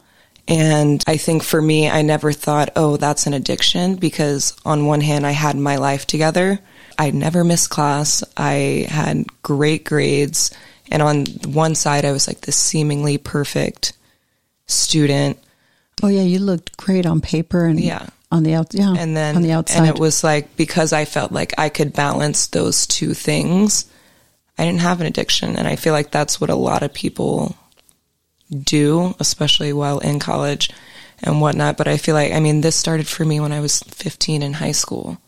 And 0.50 1.02
I 1.06 1.16
think 1.16 1.44
for 1.44 1.62
me, 1.62 1.88
I 1.88 2.02
never 2.02 2.32
thought, 2.32 2.70
oh, 2.74 2.96
that's 2.96 3.26
an 3.28 3.34
addiction 3.34 3.94
because 3.96 4.56
on 4.64 4.84
one 4.84 5.00
hand, 5.00 5.24
I 5.24 5.30
had 5.30 5.56
my 5.56 5.76
life 5.76 6.06
together. 6.08 6.58
I 6.98 7.12
never 7.12 7.44
missed 7.44 7.70
class. 7.70 8.24
I 8.36 8.86
had 8.88 9.26
great 9.42 9.84
grades. 9.84 10.50
And 10.90 11.02
on 11.02 11.26
one 11.46 11.76
side, 11.76 12.04
I 12.04 12.10
was 12.10 12.26
like 12.26 12.40
this 12.40 12.56
seemingly 12.56 13.16
perfect 13.16 13.92
student. 14.66 15.38
Oh, 16.02 16.08
yeah. 16.08 16.22
You 16.22 16.40
looked 16.40 16.76
great 16.76 17.06
on 17.06 17.20
paper 17.20 17.64
and 17.64 17.78
Yeah. 17.78 18.08
on 18.32 18.42
the 18.42 18.54
out. 18.54 18.74
Yeah. 18.74 18.94
And 18.98 19.16
then, 19.16 19.36
on 19.36 19.42
the 19.42 19.52
outside. 19.52 19.78
and 19.78 19.86
it 19.86 20.00
was 20.00 20.24
like, 20.24 20.56
because 20.56 20.92
I 20.92 21.04
felt 21.04 21.30
like 21.30 21.54
I 21.58 21.68
could 21.68 21.92
balance 21.92 22.48
those 22.48 22.88
two 22.88 23.14
things, 23.14 23.84
I 24.58 24.64
didn't 24.64 24.80
have 24.80 25.00
an 25.00 25.06
addiction. 25.06 25.56
And 25.56 25.68
I 25.68 25.76
feel 25.76 25.92
like 25.92 26.10
that's 26.10 26.40
what 26.40 26.50
a 26.50 26.56
lot 26.56 26.82
of 26.82 26.92
people 26.92 27.54
do, 28.50 29.14
especially 29.20 29.72
while 29.72 29.98
in 29.98 30.18
college 30.18 30.70
and 31.22 31.40
whatnot. 31.40 31.76
But 31.76 31.88
I 31.88 31.96
feel 31.96 32.14
like, 32.14 32.32
I 32.32 32.40
mean, 32.40 32.60
this 32.60 32.76
started 32.76 33.06
for 33.06 33.24
me 33.24 33.40
when 33.40 33.52
I 33.52 33.60
was 33.60 33.82
15 33.82 34.42
in 34.42 34.52
high 34.54 34.72
school. 34.72 35.18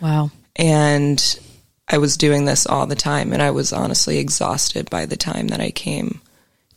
Wow. 0.00 0.30
And 0.56 1.40
I 1.88 1.98
was 1.98 2.16
doing 2.16 2.44
this 2.44 2.66
all 2.66 2.86
the 2.86 2.96
time. 2.96 3.32
And 3.32 3.42
I 3.42 3.50
was 3.50 3.72
honestly 3.72 4.18
exhausted 4.18 4.90
by 4.90 5.06
the 5.06 5.16
time 5.16 5.48
that 5.48 5.60
I 5.60 5.70
came 5.70 6.20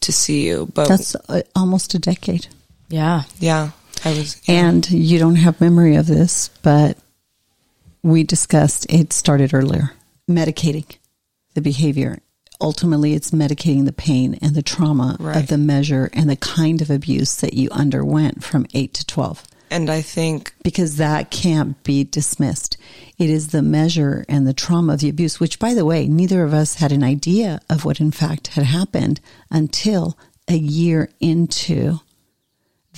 to 0.01 0.11
see 0.11 0.47
you. 0.47 0.69
But 0.73 0.87
That's 0.87 1.15
uh, 1.15 1.41
almost 1.55 1.93
a 1.93 1.99
decade. 1.99 2.47
Yeah. 2.89 3.23
yeah, 3.39 3.71
I 4.03 4.09
was. 4.09 4.41
And 4.47 4.89
you 4.89 5.17
don't 5.17 5.37
have 5.37 5.59
memory 5.59 5.95
of 5.95 6.05
this, 6.05 6.49
but 6.61 6.97
we 8.03 8.23
discussed 8.23 8.85
it 8.89 9.11
started 9.11 9.53
earlier. 9.53 9.91
Medicating 10.29 10.97
the 11.55 11.61
behavior. 11.61 12.19
Ultimately, 12.61 13.13
it's 13.13 13.31
medicating 13.31 13.85
the 13.85 13.93
pain 13.93 14.37
and 14.41 14.55
the 14.55 14.61
trauma 14.61 15.17
of 15.19 15.47
the 15.47 15.57
measure 15.57 16.09
and 16.13 16.29
the 16.29 16.35
kind 16.35 16.81
of 16.81 16.89
abuse 16.89 17.35
that 17.37 17.53
you 17.53 17.69
underwent 17.71 18.43
from 18.43 18.65
8 18.73 18.93
to 18.93 19.05
12 19.05 19.43
And 19.69 19.89
I 19.89 20.01
think 20.01 20.53
because 20.63 20.97
that 20.97 21.31
can't 21.31 21.81
be 21.83 22.03
dismissed. 22.03 22.77
It 23.17 23.29
is 23.29 23.47
the 23.47 23.61
measure 23.61 24.25
and 24.27 24.45
the 24.45 24.53
trauma 24.53 24.93
of 24.93 24.99
the 24.99 25.09
abuse, 25.09 25.39
which, 25.39 25.59
by 25.59 25.73
the 25.73 25.85
way, 25.85 26.07
neither 26.07 26.43
of 26.43 26.53
us 26.53 26.75
had 26.75 26.91
an 26.91 27.03
idea 27.03 27.59
of 27.69 27.85
what 27.85 27.99
in 27.99 28.11
fact 28.11 28.47
had 28.47 28.65
happened 28.65 29.19
until 29.49 30.17
a 30.47 30.57
year 30.57 31.09
into 31.19 31.99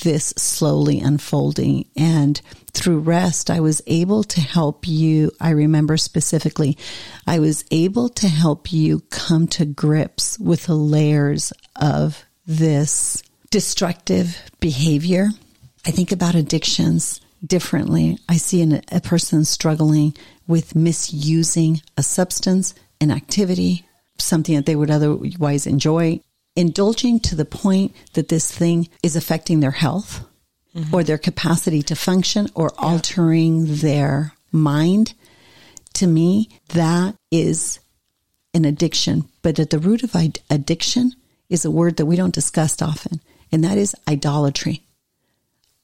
this 0.02 0.34
slowly 0.38 1.00
unfolding. 1.00 1.86
And 1.96 2.40
through 2.74 3.00
rest, 3.00 3.50
I 3.50 3.60
was 3.60 3.82
able 3.88 4.24
to 4.24 4.42
help 4.42 4.88
you. 4.88 5.32
I 5.40 5.52
remember 5.52 5.98
specifically, 5.98 6.78
I 7.26 7.40
was 7.40 7.66
able 7.72 8.10
to 8.10 8.28
help 8.28 8.72
you 8.72 9.02
come 9.10 9.48
to 9.50 9.66
grips 9.66 10.38
with 10.40 10.66
the 10.66 10.76
layers 10.76 11.54
of 11.76 12.24
this 12.46 13.24
destructive 13.50 14.38
behavior. 14.60 15.30
I 15.86 15.92
think 15.92 16.12
about 16.12 16.36
addictions 16.36 17.22
differently. 17.46 18.18
I 18.28 18.38
see 18.38 18.62
an, 18.62 18.82
a 18.92 19.02
person 19.02 19.46
struggling 19.46 20.16
with 20.48 20.76
misusing 20.76 21.82
a 21.98 22.04
substance, 22.04 22.74
an 23.00 23.12
activity, 23.12 23.86
something 24.18 24.56
that 24.56 24.66
they 24.66 24.76
would 24.76 24.92
otherwise 24.92 25.68
enjoy, 25.68 26.20
indulging 26.58 27.20
to 27.20 27.36
the 27.36 27.46
point 27.46 27.96
that 28.14 28.28
this 28.28 28.52
thing 28.52 28.90
is 29.04 29.16
affecting 29.16 29.60
their 29.60 29.72
health 29.72 30.26
mm-hmm. 30.76 30.94
or 30.94 31.04
their 31.04 31.20
capacity 31.20 31.84
to 31.84 31.96
function 31.96 32.50
or 32.56 32.72
altering 32.78 33.78
their 33.78 34.34
mind. 34.52 35.14
To 35.94 36.08
me, 36.08 36.50
that 36.70 37.16
is 37.32 37.80
an 38.54 38.66
addiction. 38.66 39.30
But 39.44 39.60
at 39.60 39.70
the 39.70 39.80
root 39.80 40.04
of 40.04 40.16
addiction 40.50 41.14
is 41.48 41.64
a 41.64 41.72
word 41.72 41.98
that 41.98 42.08
we 42.08 42.16
don't 42.16 42.34
discuss 42.34 42.82
often, 42.82 43.22
and 43.52 43.64
that 43.64 43.78
is 43.78 43.96
idolatry. 44.08 44.82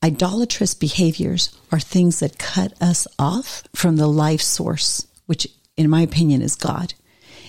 Idolatrous 0.03 0.73
behaviors 0.73 1.55
are 1.71 1.79
things 1.79 2.19
that 2.19 2.39
cut 2.39 2.73
us 2.81 3.07
off 3.17 3.63
from 3.73 3.95
the 3.95 4.07
life 4.07 4.41
source, 4.41 5.07
which, 5.27 5.47
in 5.77 5.89
my 5.89 6.01
opinion, 6.01 6.41
is 6.41 6.55
God. 6.55 6.95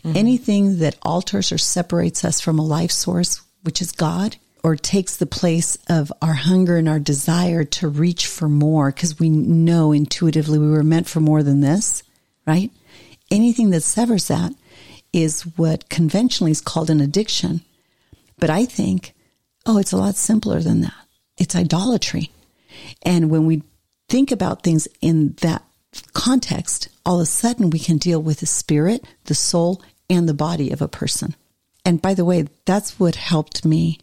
Mm-hmm. 0.04 0.16
Anything 0.16 0.78
that 0.78 0.96
alters 1.02 1.50
or 1.50 1.58
separates 1.58 2.24
us 2.24 2.40
from 2.40 2.58
a 2.58 2.64
life 2.64 2.90
source, 2.90 3.40
which 3.62 3.80
is 3.80 3.92
God, 3.92 4.36
or 4.62 4.76
takes 4.76 5.16
the 5.16 5.26
place 5.26 5.76
of 5.88 6.12
our 6.22 6.34
hunger 6.34 6.76
and 6.76 6.88
our 6.88 6.98
desire 6.98 7.64
to 7.64 7.88
reach 7.88 8.26
for 8.26 8.48
more 8.48 8.90
because 8.90 9.18
we 9.18 9.28
know 9.28 9.92
intuitively 9.92 10.58
we 10.58 10.70
were 10.70 10.82
meant 10.82 11.06
for 11.06 11.20
more 11.20 11.42
than 11.42 11.60
this, 11.60 12.02
right? 12.46 12.70
Anything 13.30 13.70
that 13.70 13.82
severs 13.82 14.28
that 14.28 14.52
is 15.12 15.42
what 15.56 15.88
conventionally 15.88 16.50
is 16.50 16.60
called 16.60 16.90
an 16.90 17.00
addiction. 17.00 17.60
But 18.38 18.50
I 18.50 18.64
think, 18.64 19.14
oh, 19.64 19.78
it's 19.78 19.92
a 19.92 19.96
lot 19.96 20.16
simpler 20.16 20.60
than 20.60 20.80
that. 20.80 20.94
It's 21.38 21.54
idolatry. 21.54 22.30
And 23.02 23.30
when 23.30 23.46
we 23.46 23.62
think 24.08 24.32
about 24.32 24.62
things 24.62 24.88
in 25.00 25.34
that 25.40 25.62
context, 26.14 26.88
all 27.06 27.20
of 27.20 27.24
a 27.24 27.26
sudden 27.26 27.70
we 27.70 27.78
can 27.78 27.98
deal 27.98 28.20
with 28.20 28.40
the 28.40 28.46
spirit, 28.46 29.04
the 29.24 29.34
soul, 29.34 29.82
and 30.08 30.28
the 30.28 30.34
body 30.34 30.70
of 30.70 30.82
a 30.82 30.88
person. 30.88 31.34
And 31.84 32.00
by 32.00 32.14
the 32.14 32.24
way, 32.24 32.46
that's 32.64 32.98
what 32.98 33.16
helped 33.16 33.64
me. 33.64 33.98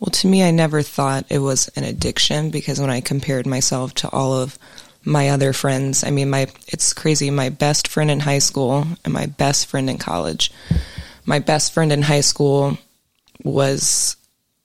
Well, 0.00 0.10
to 0.10 0.26
me, 0.26 0.42
I 0.42 0.50
never 0.50 0.82
thought 0.82 1.26
it 1.30 1.38
was 1.38 1.68
an 1.76 1.84
addiction 1.84 2.50
because 2.50 2.80
when 2.80 2.90
I 2.90 3.00
compared 3.00 3.46
myself 3.46 3.94
to 3.94 4.10
all 4.10 4.34
of 4.34 4.58
my 5.04 5.30
other 5.30 5.52
friends, 5.52 6.02
I 6.02 6.10
mean, 6.10 6.30
my 6.30 6.48
it's 6.66 6.92
crazy. 6.92 7.30
My 7.30 7.50
best 7.50 7.88
friend 7.88 8.10
in 8.10 8.20
high 8.20 8.38
school 8.38 8.86
and 9.04 9.12
my 9.12 9.26
best 9.26 9.66
friend 9.66 9.88
in 9.88 9.98
college. 9.98 10.50
My 11.26 11.38
best 11.38 11.72
friend 11.72 11.92
in 11.92 12.02
high 12.02 12.22
school 12.22 12.78
was 13.42 14.16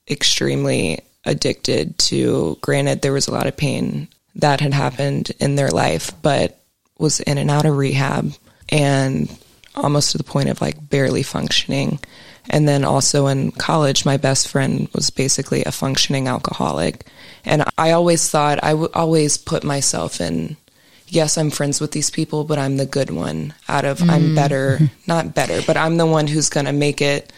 extremely 0.08 1.00
addicted 1.24 1.98
to. 1.98 2.58
Granted, 2.60 3.02
there 3.02 3.12
was 3.12 3.28
a 3.28 3.32
lot 3.32 3.46
of 3.46 3.56
pain 3.56 4.08
that 4.36 4.60
had 4.60 4.74
happened 4.74 5.30
in 5.40 5.54
their 5.56 5.70
life, 5.70 6.10
but 6.22 6.58
was 6.98 7.20
in 7.20 7.38
and 7.38 7.50
out 7.50 7.66
of 7.66 7.76
rehab 7.76 8.32
and 8.68 9.28
almost 9.74 10.12
to 10.12 10.18
the 10.18 10.24
point 10.24 10.48
of 10.48 10.60
like 10.60 10.88
barely 10.90 11.22
functioning. 11.22 11.98
And 12.48 12.66
then 12.66 12.84
also 12.84 13.26
in 13.26 13.52
college, 13.52 14.04
my 14.04 14.16
best 14.16 14.48
friend 14.48 14.88
was 14.92 15.10
basically 15.10 15.64
a 15.64 15.72
functioning 15.72 16.26
alcoholic. 16.26 17.06
And 17.44 17.64
I 17.78 17.92
always 17.92 18.28
thought 18.28 18.62
I 18.62 18.74
would 18.74 18.92
always 18.92 19.38
put 19.38 19.62
myself 19.62 20.20
in, 20.20 20.56
yes, 21.06 21.38
I'm 21.38 21.50
friends 21.50 21.80
with 21.80 21.92
these 21.92 22.10
people, 22.10 22.44
but 22.44 22.58
I'm 22.58 22.76
the 22.76 22.86
good 22.86 23.10
one 23.10 23.54
out 23.68 23.84
of, 23.84 23.98
mm. 23.98 24.10
I'm 24.10 24.34
better, 24.34 24.78
not 25.06 25.34
better, 25.34 25.60
but 25.66 25.76
I'm 25.76 25.96
the 25.96 26.06
one 26.06 26.26
who's 26.26 26.48
going 26.48 26.66
to 26.66 26.72
make 26.72 27.00
it 27.00 27.32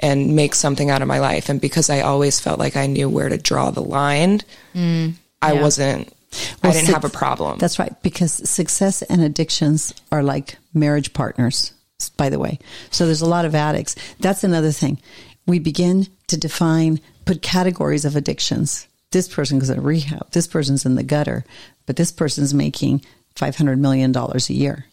and 0.00 0.34
make 0.34 0.54
something 0.54 0.90
out 0.90 1.02
of 1.02 1.08
my 1.08 1.18
life. 1.18 1.48
And 1.48 1.60
because 1.60 1.90
I 1.90 2.00
always 2.00 2.40
felt 2.40 2.58
like 2.58 2.76
I 2.76 2.86
knew 2.86 3.08
where 3.08 3.28
to 3.28 3.36
draw 3.36 3.70
the 3.70 3.82
line, 3.82 4.40
mm. 4.74 5.14
I 5.42 5.54
wasn't 5.54 6.12
well, 6.62 6.70
I 6.70 6.72
didn't 6.72 6.86
su- 6.86 6.92
have 6.92 7.04
a 7.04 7.10
problem. 7.10 7.58
That's 7.58 7.78
right, 7.78 7.94
because 8.02 8.32
success 8.48 9.02
and 9.02 9.22
addictions 9.22 9.94
are 10.12 10.22
like 10.22 10.56
marriage 10.74 11.12
partners, 11.12 11.72
by 12.16 12.28
the 12.28 12.38
way. 12.38 12.58
So 12.90 13.06
there's 13.06 13.22
a 13.22 13.26
lot 13.26 13.44
of 13.44 13.54
addicts. 13.54 13.96
That's 14.20 14.44
another 14.44 14.72
thing. 14.72 15.00
We 15.46 15.58
begin 15.58 16.06
to 16.28 16.36
define, 16.36 17.00
put 17.24 17.42
categories 17.42 18.04
of 18.04 18.16
addictions. 18.16 18.86
This 19.10 19.28
person 19.28 19.58
goes 19.58 19.70
to 19.70 19.80
rehab. 19.80 20.30
This 20.32 20.46
person's 20.46 20.84
in 20.84 20.94
the 20.94 21.02
gutter, 21.02 21.44
but 21.86 21.96
this 21.96 22.12
person's 22.12 22.52
making 22.52 23.02
$500 23.36 23.78
million 23.78 24.14
a 24.14 24.38
year. 24.52 24.86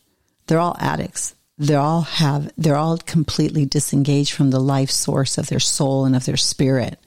They're 0.48 0.60
all 0.60 0.78
addicts. 0.80 1.36
They 1.58 1.76
all 1.76 2.02
have, 2.02 2.52
they're 2.58 2.76
all 2.76 2.98
completely 2.98 3.66
disengaged 3.66 4.34
from 4.34 4.52
the 4.52 4.60
life 4.60 4.92
source 4.92 5.38
of 5.38 5.48
their 5.48 5.60
soul 5.60 6.06
and 6.06 6.16
of 6.16 6.26
their 6.26 6.38
spirit 6.38 7.00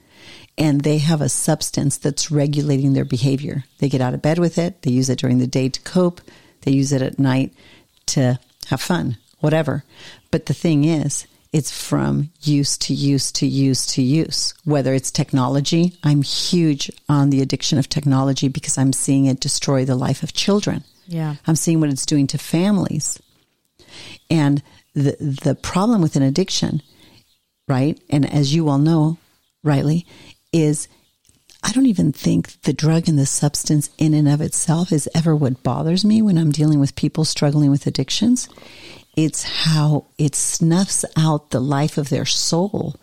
and 0.59 0.81
they 0.81 0.99
have 0.99 1.21
a 1.21 1.29
substance 1.29 1.97
that's 1.97 2.31
regulating 2.31 2.93
their 2.93 3.05
behavior. 3.05 3.65
They 3.79 3.89
get 3.89 4.01
out 4.01 4.13
of 4.13 4.21
bed 4.21 4.39
with 4.39 4.59
it, 4.59 4.83
they 4.83 4.91
use 4.91 5.09
it 5.09 5.21
during 5.21 5.39
the 5.39 5.47
day 5.47 5.69
to 5.69 5.81
cope, 5.83 6.21
they 6.63 6.73
use 6.73 6.93
it 6.93 7.01
at 7.01 7.19
night 7.19 7.55
to 8.07 8.39
have 8.67 8.81
fun, 8.81 9.17
whatever. 9.39 9.85
But 10.31 10.47
the 10.47 10.55
thing 10.55 10.85
is, 10.85 11.27
it's 11.53 11.71
from 11.71 12.31
use 12.43 12.77
to 12.77 12.93
use 12.93 13.33
to 13.33 13.47
use 13.47 13.87
to 13.87 14.03
use. 14.03 14.53
Whether 14.65 14.93
it's 14.93 15.11
technology, 15.11 15.97
I'm 16.03 16.23
huge 16.23 16.91
on 17.09 17.31
the 17.31 17.41
addiction 17.41 17.79
of 17.79 17.89
technology 17.89 18.49
because 18.49 18.77
I'm 18.77 18.93
seeing 18.93 19.25
it 19.27 19.41
destroy 19.41 19.85
the 19.85 19.95
life 19.95 20.23
of 20.23 20.35
children. 20.35 20.85
Yeah. 21.07 21.37
I'm 21.47 21.57
seeing 21.57 21.81
what 21.81 21.89
it's 21.89 22.05
doing 22.05 22.27
to 22.29 22.39
families. 22.39 23.19
And 24.29 24.63
the 24.95 25.17
the 25.21 25.55
problem 25.55 26.03
with 26.03 26.17
an 26.17 26.23
addiction, 26.23 26.83
right? 27.67 27.99
And 28.11 28.31
as 28.31 28.55
you 28.55 28.69
all 28.69 28.79
know, 28.79 29.17
Riley, 29.63 30.07
is 30.53 30.89
I 31.63 31.73
don't 31.73 31.87
even 31.87 32.13
think 32.13 32.61
the 32.63 32.73
drug 32.73 33.09
and 33.09 33.19
the 33.19 33.27
substance 33.27 33.91
in 33.99 34.15
and 34.15 34.29
of 34.29 34.41
itself 34.41 34.93
is 34.93 35.09
ever 35.15 35.35
what 35.35 35.63
bothers 35.63 36.05
me 36.05 36.23
when 36.23 36.39
I'm 36.39 36.53
dealing 36.53 36.79
with 36.79 36.95
people 36.95 37.25
struggling 37.25 37.71
with 37.71 37.87
addictions. 37.87 38.49
It's 39.17 39.43
how 39.43 40.07
it 40.17 40.37
snuffs 40.37 41.05
out 41.17 41.51
the 41.51 41.61
life 41.61 41.99
of 41.99 42.09
their 42.09 42.25
soul 42.25 42.95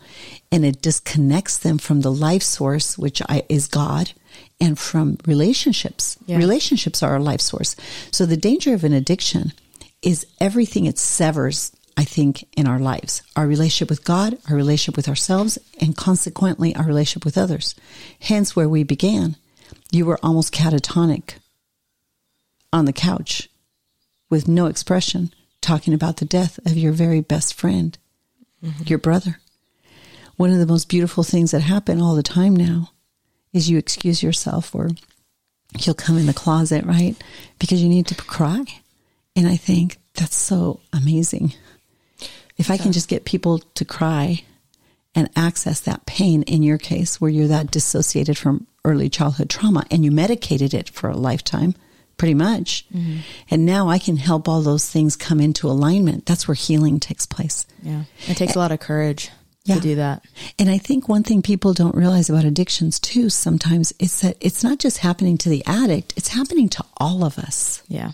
and 0.50 0.64
it 0.64 0.80
disconnects 0.80 1.58
them 1.58 1.76
from 1.76 2.00
the 2.00 2.12
life 2.12 2.42
source, 2.42 2.96
which 2.96 3.20
I, 3.28 3.42
is 3.50 3.66
God, 3.66 4.12
and 4.58 4.78
from 4.78 5.18
relationships. 5.26 6.16
Yeah. 6.24 6.38
Relationships 6.38 7.02
are 7.02 7.12
our 7.12 7.20
life 7.20 7.42
source. 7.42 7.76
So 8.10 8.24
the 8.24 8.38
danger 8.38 8.72
of 8.72 8.84
an 8.84 8.94
addiction 8.94 9.52
is 10.00 10.26
everything 10.40 10.86
it 10.86 10.98
severs 10.98 11.72
I 11.96 12.04
think, 12.04 12.46
in 12.56 12.66
our 12.66 12.78
lives 12.78 13.22
our 13.36 13.46
relationship 13.46 13.88
with 13.88 14.04
God, 14.04 14.38
our 14.50 14.56
relationship 14.56 14.96
with 14.96 15.08
ourselves, 15.08 15.58
and 15.80 15.96
consequently 15.96 16.74
our 16.74 16.84
relationship 16.84 17.24
with 17.24 17.38
others. 17.38 17.74
Hence, 18.20 18.54
where 18.54 18.68
we 18.68 18.82
began, 18.82 19.36
you 19.90 20.04
were 20.04 20.18
almost 20.22 20.54
catatonic 20.54 21.34
on 22.72 22.84
the 22.84 22.92
couch 22.92 23.48
with 24.28 24.48
no 24.48 24.66
expression, 24.66 25.32
talking 25.60 25.94
about 25.94 26.18
the 26.18 26.24
death 26.24 26.58
of 26.66 26.76
your 26.76 26.92
very 26.92 27.20
best 27.20 27.54
friend, 27.54 27.96
mm-hmm. 28.62 28.82
your 28.86 28.98
brother. 28.98 29.40
One 30.36 30.50
of 30.50 30.58
the 30.58 30.66
most 30.66 30.88
beautiful 30.88 31.24
things 31.24 31.52
that 31.52 31.60
happen 31.60 32.00
all 32.00 32.14
the 32.14 32.22
time 32.22 32.54
now 32.54 32.90
is 33.52 33.70
you 33.70 33.78
excuse 33.78 34.22
yourself 34.22 34.74
or 34.74 34.90
you'll 35.78 35.94
come 35.94 36.18
in 36.18 36.26
the 36.26 36.34
closet, 36.34 36.84
right? 36.84 37.16
Because 37.58 37.82
you 37.82 37.88
need 37.88 38.06
to 38.08 38.14
cry. 38.14 38.64
And 39.34 39.46
I 39.46 39.56
think 39.56 39.98
that's 40.14 40.36
so 40.36 40.80
amazing. 40.92 41.54
If 42.56 42.70
I 42.70 42.76
can 42.76 42.92
just 42.92 43.08
get 43.08 43.24
people 43.24 43.58
to 43.58 43.84
cry 43.84 44.42
and 45.14 45.30
access 45.34 45.80
that 45.80 46.06
pain 46.06 46.42
in 46.42 46.62
your 46.62 46.78
case 46.78 47.20
where 47.20 47.30
you're 47.30 47.48
that 47.48 47.70
dissociated 47.70 48.36
from 48.36 48.66
early 48.84 49.08
childhood 49.08 49.50
trauma 49.50 49.84
and 49.90 50.04
you 50.04 50.10
medicated 50.10 50.74
it 50.74 50.88
for 50.88 51.08
a 51.08 51.16
lifetime, 51.16 51.74
pretty 52.16 52.34
much. 52.34 52.86
Mm-hmm. 52.94 53.18
And 53.50 53.66
now 53.66 53.88
I 53.88 53.98
can 53.98 54.16
help 54.16 54.48
all 54.48 54.62
those 54.62 54.88
things 54.88 55.16
come 55.16 55.40
into 55.40 55.68
alignment. 55.68 56.26
That's 56.26 56.46
where 56.46 56.54
healing 56.54 57.00
takes 57.00 57.26
place. 57.26 57.66
Yeah. 57.82 58.04
It 58.26 58.36
takes 58.36 58.54
a 58.54 58.58
lot 58.58 58.72
of 58.72 58.80
courage 58.80 59.30
yeah. 59.64 59.76
to 59.76 59.80
do 59.80 59.94
that. 59.96 60.24
And 60.58 60.70
I 60.70 60.78
think 60.78 61.08
one 61.08 61.22
thing 61.22 61.42
people 61.42 61.72
don't 61.72 61.94
realize 61.94 62.30
about 62.30 62.44
addictions 62.44 63.00
too 63.00 63.28
sometimes 63.30 63.92
is 63.98 64.20
that 64.20 64.36
it's 64.40 64.62
not 64.62 64.78
just 64.78 64.98
happening 64.98 65.38
to 65.38 65.48
the 65.48 65.64
addict, 65.66 66.14
it's 66.16 66.28
happening 66.28 66.68
to 66.70 66.84
all 66.98 67.24
of 67.24 67.38
us. 67.38 67.82
Yeah 67.88 68.12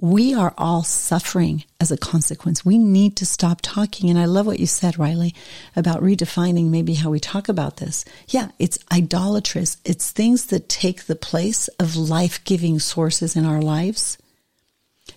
we 0.00 0.32
are 0.34 0.54
all 0.56 0.84
suffering 0.84 1.64
as 1.80 1.90
a 1.90 1.96
consequence. 1.96 2.64
We 2.64 2.78
need 2.78 3.16
to 3.16 3.26
stop 3.26 3.60
talking. 3.62 4.08
And 4.10 4.18
I 4.18 4.26
love 4.26 4.46
what 4.46 4.60
you 4.60 4.66
said, 4.66 4.98
Riley, 4.98 5.34
about 5.74 6.02
redefining 6.02 6.70
maybe 6.70 6.94
how 6.94 7.10
we 7.10 7.18
talk 7.18 7.48
about 7.48 7.78
this. 7.78 8.04
Yeah, 8.28 8.50
it's 8.58 8.78
idolatrous. 8.92 9.76
It's 9.84 10.10
things 10.10 10.46
that 10.46 10.68
take 10.68 11.04
the 11.04 11.16
place 11.16 11.68
of 11.80 11.96
life 11.96 12.44
giving 12.44 12.78
sources 12.78 13.34
in 13.34 13.44
our 13.44 13.60
lives. 13.60 14.18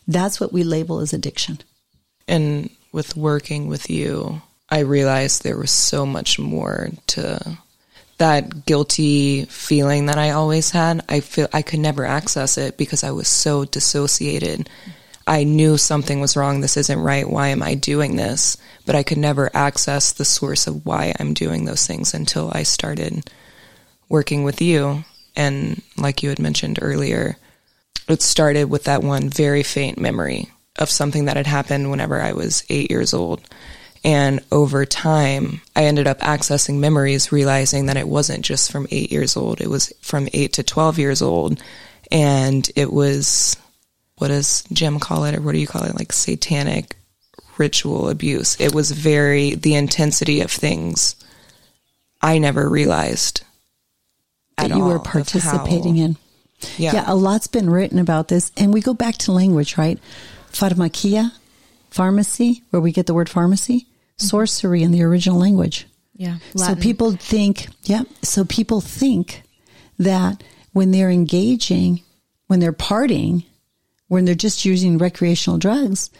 That's 0.07 0.39
what 0.39 0.51
we 0.51 0.63
label 0.63 0.99
as 0.99 1.13
addiction. 1.13 1.59
And 2.27 2.69
with 2.91 3.15
working 3.15 3.67
with 3.67 3.89
you, 3.89 4.41
I 4.69 4.79
realized 4.79 5.43
there 5.43 5.57
was 5.57 5.71
so 5.71 6.05
much 6.05 6.39
more 6.39 6.89
to 7.07 7.57
that 8.21 8.67
guilty 8.67 9.45
feeling 9.45 10.05
that 10.05 10.19
I 10.19 10.29
always 10.29 10.69
had, 10.69 11.03
I 11.09 11.21
feel 11.21 11.47
I 11.51 11.63
could 11.63 11.79
never 11.79 12.05
access 12.05 12.55
it 12.55 12.77
because 12.77 13.03
I 13.03 13.09
was 13.09 13.27
so 13.27 13.65
dissociated. 13.65 14.69
I 15.25 15.43
knew 15.43 15.75
something 15.75 16.19
was 16.19 16.37
wrong. 16.37 16.61
This 16.61 16.77
isn't 16.77 16.99
right. 16.99 17.27
Why 17.27 17.47
am 17.47 17.63
I 17.63 17.73
doing 17.73 18.17
this? 18.17 18.57
But 18.85 18.95
I 18.95 19.01
could 19.01 19.17
never 19.17 19.49
access 19.55 20.11
the 20.11 20.23
source 20.23 20.67
of 20.67 20.85
why 20.85 21.15
I'm 21.19 21.33
doing 21.33 21.65
those 21.65 21.87
things 21.87 22.13
until 22.13 22.51
I 22.53 22.61
started 22.61 23.27
working 24.07 24.43
with 24.43 24.61
you. 24.61 25.03
And 25.35 25.81
like 25.97 26.21
you 26.21 26.29
had 26.29 26.37
mentioned 26.37 26.77
earlier, 26.79 27.37
it 28.07 28.21
started 28.21 28.65
with 28.65 28.83
that 28.83 29.01
one 29.01 29.29
very 29.29 29.63
faint 29.63 29.97
memory 29.97 30.47
of 30.77 30.91
something 30.91 31.25
that 31.25 31.37
had 31.37 31.47
happened 31.47 31.89
whenever 31.89 32.21
I 32.21 32.33
was 32.33 32.63
eight 32.69 32.91
years 32.91 33.15
old. 33.15 33.41
And 34.03 34.43
over 34.51 34.85
time, 34.85 35.61
I 35.75 35.83
ended 35.85 36.07
up 36.07 36.19
accessing 36.19 36.79
memories, 36.79 37.31
realizing 37.31 37.85
that 37.85 37.97
it 37.97 38.07
wasn't 38.07 38.43
just 38.43 38.71
from 38.71 38.87
eight 38.89 39.11
years 39.11 39.37
old. 39.37 39.61
It 39.61 39.69
was 39.69 39.93
from 40.01 40.27
eight 40.33 40.53
to 40.53 40.63
12 40.63 40.97
years 40.97 41.21
old. 41.21 41.61
And 42.11 42.69
it 42.75 42.91
was, 42.91 43.55
what 44.17 44.29
does 44.29 44.63
Jim 44.73 44.99
call 44.99 45.25
it? 45.25 45.35
Or 45.35 45.41
what 45.41 45.51
do 45.51 45.59
you 45.59 45.67
call 45.67 45.83
it? 45.83 45.95
Like 45.95 46.13
satanic 46.13 46.95
ritual 47.57 48.09
abuse. 48.09 48.59
It 48.59 48.73
was 48.73 48.91
very, 48.91 49.53
the 49.53 49.75
intensity 49.75 50.41
of 50.41 50.49
things 50.49 51.15
I 52.21 52.39
never 52.39 52.67
realized 52.67 53.43
that 54.57 54.71
you 54.71 54.83
were 54.83 54.99
participating 54.99 55.97
in. 55.97 56.17
Yeah. 56.77 56.93
yeah, 56.93 57.03
a 57.07 57.15
lot's 57.15 57.47
been 57.47 57.69
written 57.69 57.99
about 57.99 58.27
this. 58.27 58.51
And 58.57 58.73
we 58.73 58.81
go 58.81 58.93
back 58.93 59.15
to 59.17 59.31
language, 59.31 59.77
right? 59.77 59.99
Pharmakia, 60.51 61.31
Pharmacy, 61.89 62.63
where 62.69 62.81
we 62.81 62.91
get 62.91 63.05
the 63.07 63.13
word 63.13 63.29
pharmacy, 63.29 63.87
Mm-hmm. 64.21 64.27
sorcery 64.27 64.83
in 64.83 64.91
the 64.91 65.03
original 65.03 65.39
language. 65.39 65.87
Yeah. 66.15 66.37
So 66.55 66.75
people 66.75 67.13
think, 67.13 67.67
yeah. 67.83 68.03
So 68.21 68.45
people 68.45 68.79
think 68.79 69.41
that 69.97 70.43
when 70.73 70.91
they're 70.91 71.09
engaging, 71.09 72.01
when 72.47 72.59
they're 72.59 72.73
partying, 72.73 73.45
when 74.07 74.25
they're 74.25 74.35
just 74.35 74.65
using 74.65 74.97
recreational 74.97 75.57
drugs, 75.57 76.11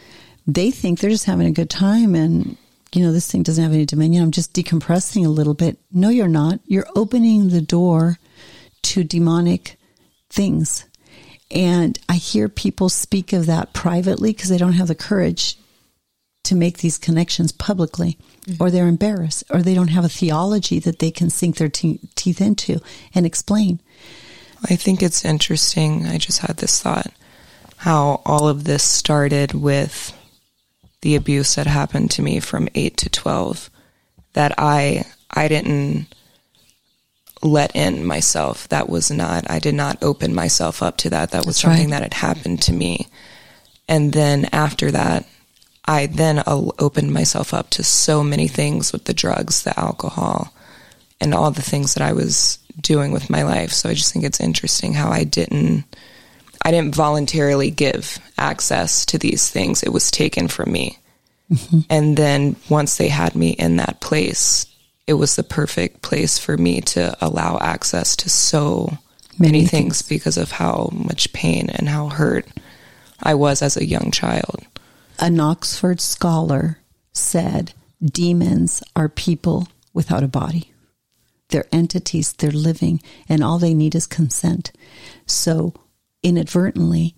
they 0.46 0.70
think 0.70 0.98
they're 0.98 1.10
just 1.10 1.26
having 1.26 1.46
a 1.46 1.52
good 1.52 1.70
time 1.70 2.14
and 2.14 2.56
you 2.94 3.02
know 3.02 3.12
this 3.12 3.30
thing 3.30 3.42
doesn't 3.42 3.62
have 3.62 3.72
any 3.72 3.86
dominion. 3.86 4.22
I'm 4.22 4.30
just 4.30 4.52
decompressing 4.52 5.24
a 5.24 5.30
little 5.30 5.54
bit. 5.54 5.78
No, 5.90 6.08
you're 6.10 6.28
not. 6.28 6.60
You're 6.66 6.86
opening 6.94 7.48
the 7.48 7.62
door 7.62 8.18
to 8.82 9.04
demonic 9.04 9.78
things. 10.28 10.84
And 11.50 11.98
I 12.08 12.14
hear 12.14 12.48
people 12.48 12.88
speak 12.88 13.32
of 13.32 13.46
that 13.46 13.72
privately 13.72 14.32
because 14.32 14.48
they 14.48 14.58
don't 14.58 14.72
have 14.72 14.88
the 14.88 14.94
courage 14.94 15.56
to 16.44 16.54
make 16.54 16.78
these 16.78 16.98
connections 16.98 17.52
publicly, 17.52 18.18
or 18.58 18.70
they're 18.70 18.88
embarrassed, 18.88 19.44
or 19.50 19.62
they 19.62 19.74
don't 19.74 19.88
have 19.88 20.04
a 20.04 20.08
theology 20.08 20.78
that 20.80 20.98
they 20.98 21.10
can 21.10 21.30
sink 21.30 21.56
their 21.56 21.68
te- 21.68 22.00
teeth 22.14 22.40
into 22.40 22.80
and 23.14 23.24
explain. 23.24 23.80
I 24.68 24.76
think 24.76 25.02
it's 25.02 25.24
interesting. 25.24 26.06
I 26.06 26.18
just 26.18 26.40
had 26.40 26.56
this 26.58 26.80
thought 26.80 27.12
how 27.82 28.22
all 28.24 28.46
of 28.46 28.62
this 28.62 28.84
started 28.84 29.52
with 29.52 30.16
the 31.00 31.16
abuse 31.16 31.56
that 31.56 31.66
happened 31.66 32.08
to 32.12 32.22
me 32.22 32.38
from 32.38 32.68
8 32.76 32.96
to 32.96 33.10
12 33.10 33.68
that 34.34 34.54
I 34.56 35.04
I 35.28 35.48
didn't 35.48 36.06
let 37.42 37.74
in 37.74 38.04
myself. 38.06 38.68
That 38.68 38.88
was 38.88 39.10
not 39.10 39.50
I 39.50 39.58
did 39.58 39.74
not 39.74 40.00
open 40.00 40.32
myself 40.32 40.80
up 40.80 40.96
to 40.98 41.10
that. 41.10 41.32
That 41.32 41.44
was 41.44 41.56
That's 41.56 41.62
something 41.62 41.90
right. 41.90 42.02
that 42.02 42.02
had 42.02 42.14
happened 42.14 42.62
to 42.62 42.72
me. 42.72 43.08
And 43.88 44.12
then 44.12 44.48
after 44.52 44.92
that, 44.92 45.26
I 45.84 46.06
then 46.06 46.42
opened 46.46 47.12
myself 47.12 47.52
up 47.52 47.70
to 47.70 47.82
so 47.82 48.22
many 48.22 48.48
things 48.48 48.92
with 48.92 49.04
the 49.04 49.14
drugs, 49.14 49.62
the 49.62 49.78
alcohol, 49.78 50.52
and 51.20 51.34
all 51.34 51.50
the 51.50 51.62
things 51.62 51.94
that 51.94 52.02
I 52.02 52.12
was 52.12 52.58
doing 52.80 53.12
with 53.12 53.30
my 53.30 53.42
life. 53.42 53.72
So 53.72 53.88
I 53.88 53.94
just 53.94 54.12
think 54.12 54.24
it's 54.24 54.40
interesting 54.40 54.94
how 54.94 55.10
I 55.10 55.24
didn't 55.24 55.84
I 56.64 56.70
didn't 56.70 56.94
voluntarily 56.94 57.70
give 57.70 58.18
access 58.38 59.04
to 59.06 59.18
these 59.18 59.50
things. 59.50 59.82
It 59.82 59.92
was 59.92 60.12
taken 60.12 60.46
from 60.46 60.70
me. 60.70 60.98
Mm-hmm. 61.50 61.80
And 61.90 62.16
then 62.16 62.56
once 62.68 62.96
they 62.96 63.08
had 63.08 63.34
me 63.34 63.50
in 63.50 63.76
that 63.76 64.00
place, 64.00 64.66
it 65.08 65.14
was 65.14 65.34
the 65.34 65.42
perfect 65.42 66.02
place 66.02 66.38
for 66.38 66.56
me 66.56 66.80
to 66.82 67.16
allow 67.20 67.58
access 67.58 68.14
to 68.16 68.30
so 68.30 68.96
many, 69.38 69.58
Many 69.58 69.66
things 69.66 70.02
because 70.02 70.36
of 70.36 70.52
how 70.52 70.90
much 70.92 71.32
pain 71.32 71.68
and 71.70 71.88
how 71.88 72.08
hurt 72.08 72.46
I 73.22 73.34
was 73.34 73.60
as 73.60 73.76
a 73.76 73.84
young 73.84 74.10
child. 74.12 74.64
An 75.22 75.38
Oxford 75.38 76.00
scholar 76.00 76.80
said 77.12 77.74
demons 78.04 78.82
are 78.96 79.08
people 79.08 79.68
without 79.94 80.24
a 80.24 80.28
body. 80.28 80.72
They're 81.50 81.68
entities, 81.70 82.32
they're 82.32 82.50
living, 82.50 83.00
and 83.28 83.44
all 83.44 83.60
they 83.60 83.72
need 83.72 83.94
is 83.94 84.08
consent. 84.08 84.72
So 85.24 85.74
inadvertently, 86.24 87.14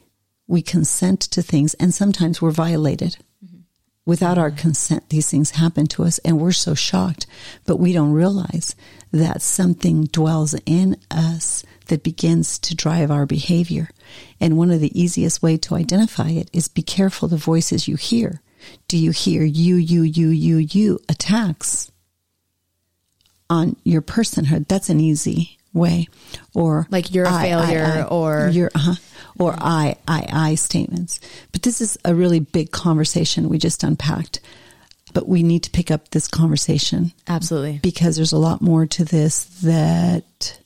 we 0.47 0.61
consent 0.61 1.21
to 1.21 1.41
things, 1.41 1.73
and 1.81 1.95
sometimes 1.95 2.43
we're 2.43 2.51
violated. 2.51 3.17
Mm-hmm. 3.43 3.61
Without 4.05 4.37
our 4.37 4.51
consent, 4.51 5.09
these 5.09 5.31
things 5.31 5.53
happen 5.53 5.87
to 5.87 6.05
us, 6.05 6.19
and 6.19 6.39
we're 6.39 6.53
so 6.53 6.75
shocked, 6.75 7.25
but 7.65 7.79
we 7.79 7.95
don't 7.95 8.13
realize 8.13 8.77
that 9.13 9.41
something 9.41 10.05
dwells 10.05 10.55
in 10.67 10.99
us 11.11 11.65
that 11.87 12.03
begins 12.03 12.59
to 12.59 12.75
drive 12.75 13.11
our 13.11 13.25
behavior. 13.25 13.89
And 14.41 14.57
one 14.57 14.71
of 14.71 14.81
the 14.81 14.99
easiest 15.01 15.43
way 15.43 15.57
to 15.59 15.75
identify 15.75 16.31
it 16.31 16.51
is 16.53 16.69
be 16.69 16.83
careful 16.83 17.29
the 17.29 17.37
voices 17.37 17.89
you 17.89 17.97
hear. 17.97 18.41
Do 18.89 18.97
you 18.97 19.11
hear 19.11 19.45
you, 19.45 19.77
you, 19.77 20.03
you, 20.03 20.29
you, 20.29 20.57
you 20.57 20.99
attacks 21.09 21.91
on 23.51 23.77
your 23.85 24.03
personhood? 24.03 24.69
That's 24.69 24.89
an 24.89 25.01
easy 25.01 25.59
way. 25.73 26.09
Or 26.55 26.87
Like 26.91 27.13
you're 27.13 27.27
a 27.27 27.31
I, 27.31 27.41
I, 27.41 27.43
failure 27.49 27.85
I, 27.85 28.03
or- 28.05 28.49
you're, 28.53 28.71
uh 28.75 28.95
or 29.39 29.55
I, 29.59 29.97
I, 30.07 30.27
I 30.31 30.55
statements. 30.55 31.21
But 31.53 31.63
this 31.63 31.81
is 31.81 31.99
a 32.05 32.15
really 32.15 32.39
big 32.41 32.71
conversation 32.71 33.49
we 33.49 33.59
just 33.59 33.83
unpacked. 33.83 34.41
But 35.13 35.29
we 35.29 35.43
need 35.43 35.65
to 35.65 35.71
pick 35.71 35.91
up 35.91 36.11
this 36.11 36.27
conversation 36.27 37.13
Absolutely. 37.29 37.79
because 37.83 38.17
there's 38.17 38.33
a 38.33 38.39
lot 38.39 38.61
more 38.63 38.87
to 38.87 39.05
this 39.05 39.45
that 39.63 40.59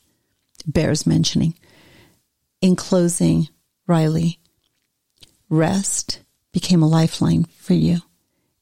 bears 0.65 1.05
mentioning. 1.05 1.53
In 2.61 2.75
closing, 2.75 3.47
Riley, 3.87 4.39
rest 5.49 6.21
became 6.51 6.83
a 6.83 6.87
lifeline 6.87 7.45
for 7.57 7.73
you. 7.73 7.99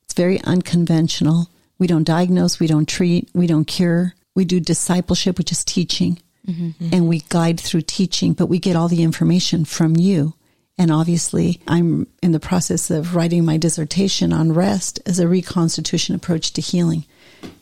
It's 0.04 0.14
very 0.14 0.40
unconventional. 0.42 1.50
We 1.80 1.88
don't 1.88 2.04
diagnose, 2.04 2.60
we 2.60 2.68
don't 2.68 2.88
treat, 2.88 3.30
we 3.34 3.48
don't 3.48 3.66
cure. 3.66 4.14
We 4.36 4.46
do 4.46 4.60
discipleship, 4.60 5.40
which 5.40 5.52
is 5.52 5.66
teaching, 5.66 6.22
mm-hmm. 6.48 6.90
and 6.92 7.08
we 7.08 7.24
guide 7.30 7.60
through 7.60 7.82
teaching, 7.82 8.34
but 8.34 8.46
we 8.46 8.60
get 8.60 8.76
all 8.76 8.88
the 8.88 9.02
information 9.02 9.66
from 9.66 9.96
you. 9.96 10.36
And 10.78 10.92
obviously, 10.92 11.60
I'm 11.68 12.06
in 12.22 12.34
the 12.34 12.40
process 12.40 12.92
of 12.92 13.16
writing 13.16 13.46
my 13.46 13.58
dissertation 13.58 14.32
on 14.32 14.54
rest 14.54 15.00
as 15.08 15.18
a 15.18 15.28
reconstitution 15.28 16.14
approach 16.14 16.54
to 16.54 16.62
healing. 16.62 17.06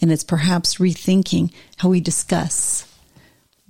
And 0.01 0.11
it's 0.11 0.23
perhaps 0.23 0.75
rethinking 0.75 1.53
how 1.77 1.89
we 1.89 2.01
discuss 2.01 2.85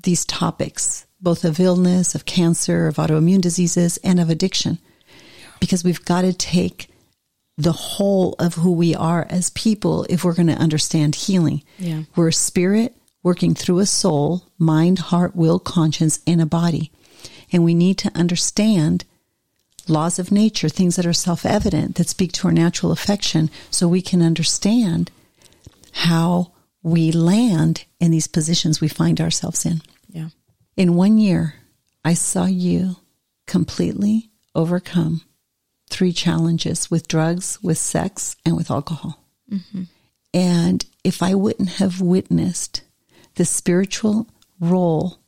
these 0.01 0.25
topics, 0.25 1.05
both 1.21 1.43
of 1.43 1.60
illness, 1.60 2.15
of 2.15 2.25
cancer, 2.25 2.88
of 2.88 2.95
autoimmune 2.95 3.41
diseases, 3.41 3.97
and 4.04 4.19
of 4.19 4.30
addiction. 4.30 4.80
Because 5.60 5.84
we've 5.84 6.04
got 6.06 6.21
to 6.21 6.34
take 6.34 6.89
the 7.58 7.71
whole 7.71 8.34
of 8.38 8.56
who 8.56 8.71
we 8.73 8.93
are 8.93 9.25
as 9.30 9.49
people 9.51 10.06
if 10.10 10.23
we're 10.23 10.34
going 10.34 10.47
to 10.47 10.54
understand 10.54 11.15
healing. 11.15 11.63
Yeah. 11.80 12.04
We're 12.15 12.28
a 12.30 12.34
spirit 12.34 12.95
working 13.23 13.56
through 13.56 13.80
a 13.80 13.86
soul, 13.86 14.43
mind, 14.60 14.99
heart, 14.99 15.36
will, 15.36 15.58
conscience, 15.58 16.19
and 16.28 16.41
a 16.41 16.45
body. 16.45 16.91
And 17.51 17.63
we 17.63 17.73
need 17.73 17.97
to 17.99 18.12
understand 18.15 19.06
laws 19.88 20.19
of 20.19 20.32
nature, 20.32 20.69
things 20.69 20.95
that 20.95 21.06
are 21.06 21.13
self 21.13 21.45
evident 21.45 21.95
that 21.95 22.10
speak 22.10 22.34
to 22.34 22.47
our 22.47 22.54
natural 22.54 22.91
affection, 22.91 23.49
so 23.69 23.88
we 23.88 24.01
can 24.01 24.21
understand 24.21 25.12
how 25.91 26.51
we 26.84 27.12
land 27.12 27.86
in 27.99 28.12
these 28.12 28.28
positions 28.28 28.82
we 28.82 28.88
find 28.88 29.21
ourselves 29.21 29.65
in. 29.65 29.82
In 30.77 30.95
one 30.95 31.17
year, 31.17 31.55
I 32.03 32.13
saw 32.13 32.45
you 32.45 32.97
completely 33.47 34.29
overcome 34.53 35.21
three 35.89 36.11
challenges 36.11 36.91
with 36.91 37.07
drugs, 37.07 37.59
with 37.61 37.77
sex, 37.77 38.35
and 38.45 38.55
with 38.57 38.69
alcohol. 38.69 39.23
Mm-hmm. 39.51 39.83
And 40.33 40.85
if 41.03 41.23
I 41.23 41.33
wouldn't 41.33 41.69
have 41.69 42.01
witnessed 42.01 42.81
the 43.35 43.45
spiritual 43.45 44.27
role 44.59 45.19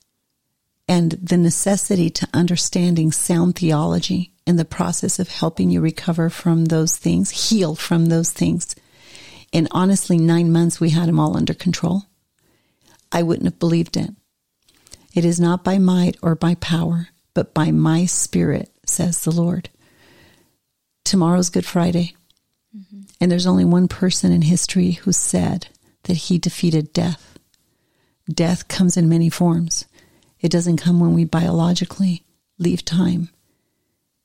and 0.88 1.12
the 1.14 1.38
necessity 1.38 2.10
to 2.10 2.28
understanding 2.34 3.12
sound 3.12 3.56
theology 3.56 4.34
in 4.46 4.56
the 4.56 4.66
process 4.66 5.20
of 5.20 5.30
helping 5.30 5.70
you 5.70 5.82
recover 5.82 6.30
from 6.30 6.66
those 6.66 6.98
things, 6.98 7.50
heal 7.50 7.76
from 7.76 8.08
those 8.08 8.32
things. 8.32 8.76
In 9.52 9.68
honestly, 9.72 10.18
nine 10.18 10.52
months, 10.52 10.80
we 10.80 10.90
had 10.90 11.08
them 11.08 11.20
all 11.20 11.38
under 11.38 11.54
control. 11.54 12.04
I 13.12 13.24
wouldn't 13.24 13.46
have 13.46 13.60
believed 13.60 13.96
it. 13.96 14.12
It 15.18 15.26
is 15.26 15.40
not 15.40 15.64
by 15.64 15.80
might 15.80 16.16
or 16.22 16.36
by 16.36 16.54
power, 16.54 17.08
but 17.34 17.52
by 17.52 17.72
my 17.72 18.06
spirit, 18.06 18.70
says 18.86 19.24
the 19.24 19.32
Lord. 19.32 19.68
Tomorrow's 21.06 21.50
Good 21.50 21.66
Friday. 21.66 22.14
Mm-hmm. 22.78 23.02
And 23.20 23.32
there's 23.32 23.48
only 23.48 23.66
one 23.66 23.88
person 23.88 24.32
in 24.32 24.44
history 24.44 24.92
who 24.92 25.12
said 25.12 25.70
that 26.04 26.18
he 26.18 26.38
defeated 26.38 26.94
death. 26.94 27.40
Death 28.32 28.68
comes 28.68 28.96
in 28.96 29.10
many 29.10 29.28
forms. 29.28 29.88
It 30.40 30.52
doesn't 30.52 30.78
come 30.78 31.00
when 31.00 31.16
we 31.16 31.26
biologically 31.26 32.24
leave 32.60 32.86
time. 32.86 33.30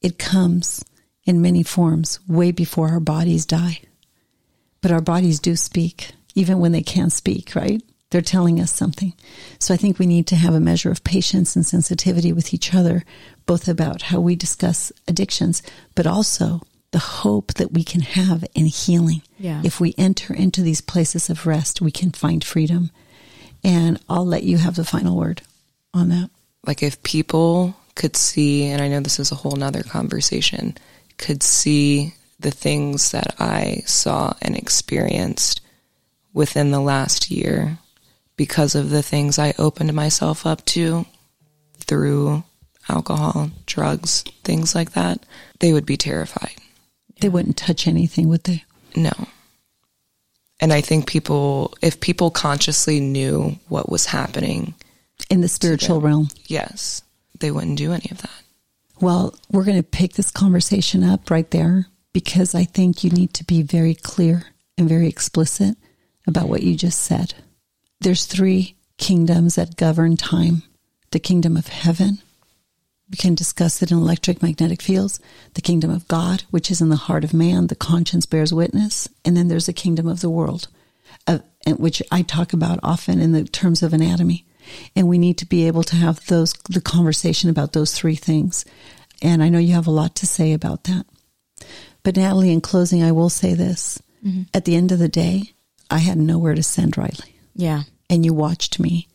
It 0.03 0.19
comes 0.19 0.85
in 1.25 1.41
many 1.41 1.63
forms 1.63 2.21
way 2.29 2.51
before 2.53 2.91
our 2.91 3.01
bodies 3.01 3.47
die. 3.47 3.81
But 4.83 4.93
our 4.93 5.01
bodies 5.01 5.41
do 5.41 5.57
speak, 5.57 6.11
even 6.35 6.59
when 6.59 6.73
they 6.73 6.83
can't 6.83 7.15
speak, 7.15 7.55
right? 7.55 7.83
They're 8.13 8.23
telling 8.23 8.61
us 8.61 8.73
something. 8.73 9.13
So 9.59 9.75
I 9.75 9.77
think 9.77 9.99
we 9.99 10.07
need 10.07 10.27
to 10.29 10.37
have 10.37 10.55
a 10.55 10.61
measure 10.61 10.91
of 10.93 11.03
patience 11.03 11.57
and 11.57 11.67
sensitivity 11.67 12.33
with 12.33 12.55
each 12.55 12.73
other, 12.73 13.05
both 13.47 13.67
about 13.67 14.03
how 14.03 14.21
we 14.21 14.37
discuss 14.37 14.93
addictions, 15.09 15.63
but 15.97 16.07
also 16.07 16.63
the 16.93 16.99
hope 16.99 17.55
that 17.55 17.73
we 17.73 17.83
can 17.83 18.03
have 18.03 18.45
in 18.55 18.67
healing. 18.67 19.23
Yeah. 19.39 19.63
If 19.65 19.81
we 19.81 19.95
enter 19.99 20.33
into 20.35 20.63
these 20.63 20.81
places 20.83 21.31
of 21.31 21.47
rest, 21.47 21.81
we 21.81 21.91
can 21.91 22.11
find 22.13 22.45
freedom. 22.45 22.91
And 23.65 23.99
I'll 24.09 24.27
let 24.27 24.43
you 24.45 24.59
have 24.59 24.77
the 24.77 24.85
final 24.85 25.17
word 25.17 25.43
on 25.95 26.09
that. 26.11 26.31
like 26.67 26.83
if 26.83 27.03
people 27.03 27.75
could 27.95 28.17
see 28.17 28.65
and 28.65 28.81
i 28.81 28.89
know 28.89 29.01
this 29.01 29.19
is 29.19 29.31
a 29.33 29.35
whole 29.35 29.57
nother 29.57 29.83
conversation 29.83 30.75
could 31.19 31.43
see 31.43 32.15
the 32.41 32.51
things 32.51 33.11
that 33.11 33.35
i 33.39 33.83
saw 33.85 34.33
and 34.41 34.57
experienced 34.57 35.61
within 36.33 36.71
the 36.71 36.81
last 36.81 37.31
year 37.31 37.77
because 38.37 38.75
of 38.75 38.91
the 38.91 39.03
things 39.03 39.39
i 39.39 39.55
opened 39.59 39.93
myself 39.93 40.47
up 40.47 40.65
to 40.65 41.05
through 41.79 42.43
alcohol 42.89 43.51
drugs 43.67 44.25
things 44.45 44.75
like 44.75 44.93
that 44.93 45.25
they 45.61 45.73
would 45.73 45.87
be 45.87 45.97
terrified 45.97 46.55
They 47.21 47.29
wouldn't 47.29 47.57
touch 47.57 47.87
anything, 47.87 48.29
would 48.29 48.43
they? 48.45 48.65
No. 48.97 49.13
And 50.61 50.73
I 50.73 50.81
think 50.81 51.07
people, 51.07 51.73
if 51.81 52.01
people 52.01 52.31
consciously 52.33 52.99
knew 52.99 53.59
what 53.69 53.89
was 53.89 54.07
happening, 54.07 54.75
In 55.31 55.41
the 55.41 55.49
spiritual 55.49 56.01
realm. 56.01 56.29
yes, 56.47 57.03
they 57.39 57.53
wouldn't 57.53 57.79
do 57.79 57.93
any 57.93 58.09
of 58.11 58.19
that. 58.23 58.43
Well, 59.01 59.35
we're 59.53 59.65
going 59.65 59.77
to 59.77 59.83
pick 59.99 60.15
this 60.15 60.33
conversation 60.33 61.05
up 61.05 61.31
right 61.31 61.49
there 61.53 61.87
because 62.13 62.57
I 62.57 62.65
think 62.65 63.05
you 63.05 63.11
need 63.11 63.35
to 63.35 63.45
be 63.45 63.63
very 63.63 63.95
clear 63.95 64.47
and 64.77 64.89
very 64.89 65.07
explicit 65.07 65.77
about 66.27 66.49
what 66.49 66.63
you 66.65 66.75
just 66.77 67.01
said. 67.03 67.35
There's 68.03 68.27
three 68.27 68.75
kingdoms 68.99 69.55
that 69.55 69.77
govern 69.77 70.17
time 70.17 70.65
the 71.13 71.21
kingdom 71.21 71.57
of 71.57 71.69
heaven. 71.69 72.19
We 73.09 73.17
can 73.17 73.35
discuss 73.35 73.83
it 73.83 73.93
in 73.93 73.99
electric 73.99 74.43
magnetic 74.43 74.83
fields. 74.83 75.21
The 75.55 75.61
kingdom 75.61 75.91
of 75.91 76.09
God, 76.09 76.43
which 76.51 76.71
is 76.71 76.81
in 76.81 76.89
the 76.89 76.97
heart 76.97 77.23
of 77.23 77.35
man, 77.35 77.69
the 77.69 77.77
conscience 77.77 78.27
bears 78.27 78.53
witness. 78.53 79.09
And 79.25 79.37
then 79.37 79.49
there's 79.49 79.67
the 79.67 79.73
kingdom 79.73 80.09
of 80.09 80.21
the 80.21 80.31
world, 80.31 80.69
uh, 81.27 81.41
and 81.67 81.79
which 81.79 82.03
I 82.11 82.23
talk 82.23 82.53
about 82.53 82.81
often 82.83 83.21
in 83.21 83.33
the 83.33 83.45
terms 83.45 83.83
of 83.83 83.93
anatomy. 83.93 84.47
And 84.97 85.07
we 85.07 85.19
need 85.19 85.39
to 85.39 85.47
be 85.47 85.67
able 85.67 85.83
to 85.85 85.97
have 85.97 86.27
those, 86.27 86.55
the 86.71 86.81
conversation 86.81 87.51
about 87.51 87.73
those 87.73 87.93
three 87.93 88.17
things. 88.17 88.65
And 89.21 89.43
I 89.43 89.49
know 89.49 89.59
you 89.59 89.75
have 89.75 89.87
a 89.87 89.93
lot 89.93 90.17
to 90.17 90.27
say 90.27 90.55
about 90.55 90.85
that. 90.85 91.07
But 92.03 92.17
Natalie, 92.17 92.51
in 92.51 92.63
closing, 92.63 93.03
I 93.03 93.13
will 93.13 93.31
say 93.31 93.55
this. 93.55 94.03
At 94.55 94.65
the 94.65 94.75
end 94.75 94.91
of 94.91 94.99
the 94.99 95.09
day, 95.09 95.53
I 95.91 95.99
had 95.99 96.17
nowhere 96.17 96.55
to 96.55 96.63
send 96.63 96.97
Riley. 96.97 97.32
Yeah. 97.55 97.83
And 98.11 98.25
you 98.25 98.35
watched 98.35 98.79
me, 98.79 99.09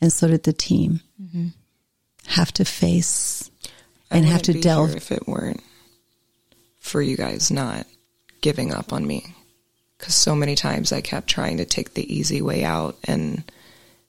and 0.00 0.12
so 0.12 0.28
did 0.28 0.42
the 0.42 0.52
team, 0.52 1.00
mm-hmm. 1.20 1.48
have 2.26 2.52
to 2.52 2.64
face 2.64 3.50
I 4.10 4.18
and 4.18 4.26
have 4.26 4.42
to 4.42 4.52
be 4.52 4.60
delve. 4.60 4.90
here 4.90 4.96
if 4.96 5.12
it 5.12 5.26
weren't 5.26 5.62
for 6.78 7.00
you 7.00 7.16
guys 7.16 7.50
not 7.50 7.86
giving 8.42 8.72
up 8.72 8.92
on 8.92 9.06
me. 9.06 9.34
Because 9.98 10.14
so 10.14 10.34
many 10.34 10.54
times 10.54 10.92
I 10.92 11.00
kept 11.00 11.28
trying 11.28 11.56
to 11.58 11.64
take 11.64 11.94
the 11.94 12.14
easy 12.14 12.42
way 12.42 12.64
out 12.64 12.98
and 13.04 13.50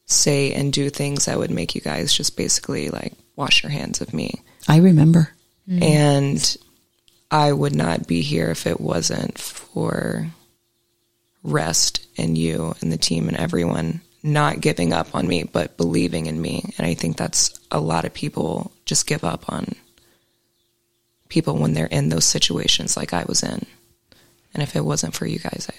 say 0.06 0.54
and 0.54 0.74
do 0.74 0.90
things 0.90 1.26
that 1.26 1.38
would 1.38 1.52
make 1.52 1.74
you 1.74 1.82
guys 1.82 2.14
just 2.14 2.36
basically 2.36 2.90
like 2.90 3.14
wash 3.36 3.64
your 3.64 3.72
hands 3.72 4.02
of 4.02 4.14
me. 4.14 4.42
I 4.68 4.78
remember. 4.78 5.30
Mm-hmm. 5.70 5.84
And 5.84 6.58
I 7.32 7.52
would 7.52 7.76
not 7.76 8.08
be 8.08 8.22
here 8.22 8.50
if 8.50 8.68
it 8.68 8.80
wasn't 8.80 9.38
for 9.38 10.28
rest 11.46 12.06
and 12.18 12.38
you 12.38 12.76
and 12.82 12.92
the 12.92 12.98
team 12.98 13.28
and 13.28 13.38
everyone 13.38 14.02
not 14.24 14.60
giving 14.60 14.92
up 14.92 15.14
on 15.14 15.28
me, 15.28 15.44
but 15.44 15.78
believing 15.78 16.26
in 16.26 16.42
me. 16.42 16.74
And 16.78 16.88
I 16.88 16.96
think 16.96 17.16
that's 17.16 17.60
a 17.72 17.80
lot 17.80 18.06
of 18.06 18.14
people 18.14 18.72
just 18.86 19.06
give 19.08 19.24
up 19.24 19.52
on 19.52 19.76
people 21.30 21.58
when 21.58 21.74
they're 21.74 21.86
in 21.86 22.10
those 22.10 22.26
situations 22.26 22.98
like 22.98 23.14
I 23.14 23.24
was 23.28 23.44
in. 23.44 23.66
And 24.54 24.64
if 24.64 24.76
it 24.76 24.84
wasn't 24.84 25.14
for 25.14 25.28
you 25.28 25.40
guys, 25.40 25.68
I 25.70 25.76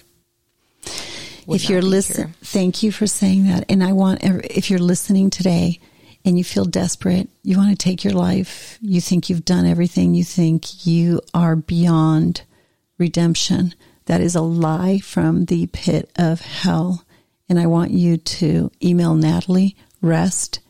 if 1.49 1.69
you're 1.69 1.83
listening, 1.83 2.35
thank 2.43 2.83
you 2.83 2.91
for 2.91 3.07
saying 3.07 3.47
that. 3.47 3.65
And 3.69 3.83
I 3.83 3.93
want, 3.93 4.21
if 4.23 4.71
you're 4.71 4.79
listening 4.79 5.31
today 5.31 5.81
and 6.25 6.37
you 6.37 6.45
feel 6.45 6.65
desperate, 6.65 7.29
you 7.43 7.57
want 7.57 7.71
to 7.71 7.77
take 7.77 8.03
your 8.05 8.15
life, 8.15 8.79
you 8.81 9.01
think 9.01 9.31
you've 9.31 9.45
done 9.45 9.65
everything, 9.67 10.15
you 10.15 10.25
think 10.25 10.87
you 10.87 11.21
are 11.35 11.55
beyond 11.55 12.43
redemption. 12.99 13.75
That 14.07 14.21
is 14.21 14.35
a 14.35 14.41
lie 14.41 14.99
from 14.99 15.45
the 15.45 15.67
pit 15.69 16.11
of 16.17 16.41
hell. 16.41 17.05
And 17.49 17.59
I 17.59 17.67
want 17.67 17.91
you 17.91 18.17
to 18.17 18.71
email 18.83 19.15
Natalie 19.15 19.77
rest 20.01 20.61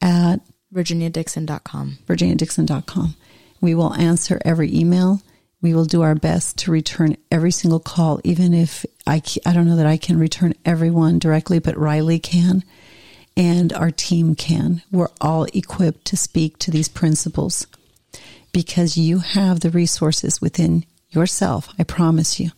at 0.00 0.38
VirginiaDixon.com. 0.74 1.98
virginiadixon.com. 2.06 3.14
We 3.60 3.74
will 3.74 3.94
answer 3.94 4.40
every 4.44 4.74
email. 4.74 5.20
We 5.62 5.74
will 5.74 5.84
do 5.84 6.02
our 6.02 6.14
best 6.14 6.58
to 6.58 6.70
return 6.70 7.16
every 7.30 7.50
single 7.50 7.80
call, 7.80 8.20
even 8.24 8.54
if 8.54 8.84
I, 9.06 9.22
I 9.44 9.52
don't 9.52 9.66
know 9.66 9.76
that 9.76 9.86
I 9.86 9.96
can 9.96 10.18
return 10.18 10.54
everyone 10.64 11.18
directly, 11.18 11.58
but 11.58 11.78
Riley 11.78 12.18
can 12.18 12.62
and 13.36 13.72
our 13.72 13.90
team 13.90 14.34
can. 14.34 14.82
We're 14.90 15.10
all 15.20 15.44
equipped 15.52 16.04
to 16.06 16.16
speak 16.16 16.58
to 16.60 16.70
these 16.70 16.88
principles 16.88 17.66
because 18.52 18.96
you 18.96 19.18
have 19.18 19.60
the 19.60 19.70
resources 19.70 20.40
within 20.40 20.84
yourself. 21.10 21.68
I 21.78 21.84
promise 21.84 22.40
you. 22.40 22.50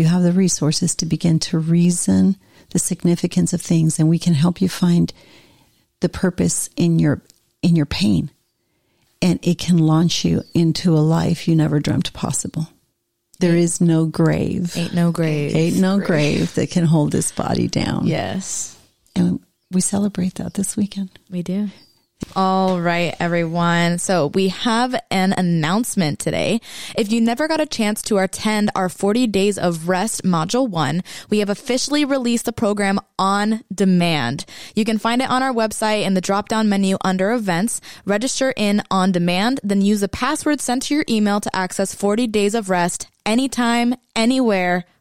You 0.00 0.06
have 0.06 0.22
the 0.22 0.32
resources 0.32 0.94
to 0.96 1.06
begin 1.06 1.38
to 1.40 1.58
reason 1.58 2.36
the 2.70 2.78
significance 2.78 3.52
of 3.52 3.60
things 3.60 3.98
and 3.98 4.08
we 4.08 4.18
can 4.18 4.32
help 4.32 4.62
you 4.62 4.68
find 4.68 5.12
the 6.00 6.08
purpose 6.08 6.70
in 6.74 6.98
your 6.98 7.20
in 7.60 7.76
your 7.76 7.84
pain. 7.84 8.30
And 9.20 9.38
it 9.42 9.58
can 9.58 9.76
launch 9.76 10.24
you 10.24 10.42
into 10.54 10.94
a 10.94 11.04
life 11.04 11.46
you 11.46 11.54
never 11.54 11.80
dreamt 11.80 12.14
possible. 12.14 12.68
There 13.40 13.54
is 13.54 13.82
no 13.82 14.06
grave. 14.06 14.74
Ain't 14.74 14.94
no 14.94 15.12
grave. 15.12 15.54
ain't 15.54 15.76
no 15.76 15.98
grave 15.98 16.54
that 16.54 16.70
can 16.70 16.86
hold 16.86 17.12
this 17.12 17.30
body 17.30 17.68
down. 17.68 18.06
Yes, 18.06 18.78
and 19.14 19.40
we 19.70 19.82
celebrate 19.82 20.36
that 20.36 20.54
this 20.54 20.78
weekend. 20.78 21.10
We 21.28 21.42
do. 21.42 21.68
All 22.36 22.80
right, 22.80 23.14
everyone. 23.18 23.98
So 23.98 24.28
we 24.28 24.48
have 24.48 24.94
an 25.10 25.32
announcement 25.32 26.20
today. 26.20 26.60
If 26.96 27.10
you 27.10 27.20
never 27.20 27.48
got 27.48 27.60
a 27.60 27.66
chance 27.66 28.02
to 28.02 28.18
attend 28.18 28.70
our 28.76 28.88
40 28.88 29.26
days 29.26 29.58
of 29.58 29.88
rest 29.88 30.22
module 30.22 30.68
one, 30.68 31.02
we 31.28 31.40
have 31.40 31.50
officially 31.50 32.04
released 32.04 32.44
the 32.44 32.52
program 32.52 33.00
on 33.18 33.64
demand. 33.74 34.44
You 34.76 34.84
can 34.84 34.98
find 34.98 35.20
it 35.20 35.28
on 35.28 35.42
our 35.42 35.52
website 35.52 36.04
in 36.04 36.14
the 36.14 36.20
drop 36.20 36.48
down 36.48 36.68
menu 36.68 36.98
under 37.04 37.32
events, 37.32 37.80
register 38.04 38.54
in 38.56 38.82
on 38.92 39.10
demand, 39.10 39.58
then 39.64 39.80
use 39.80 40.00
the 40.00 40.08
password 40.08 40.60
sent 40.60 40.84
to 40.84 40.94
your 40.94 41.04
email 41.08 41.40
to 41.40 41.54
access 41.56 41.94
40 41.94 42.28
days 42.28 42.54
of 42.54 42.70
rest 42.70 43.08
anytime, 43.26 43.94
anywhere 44.14 44.84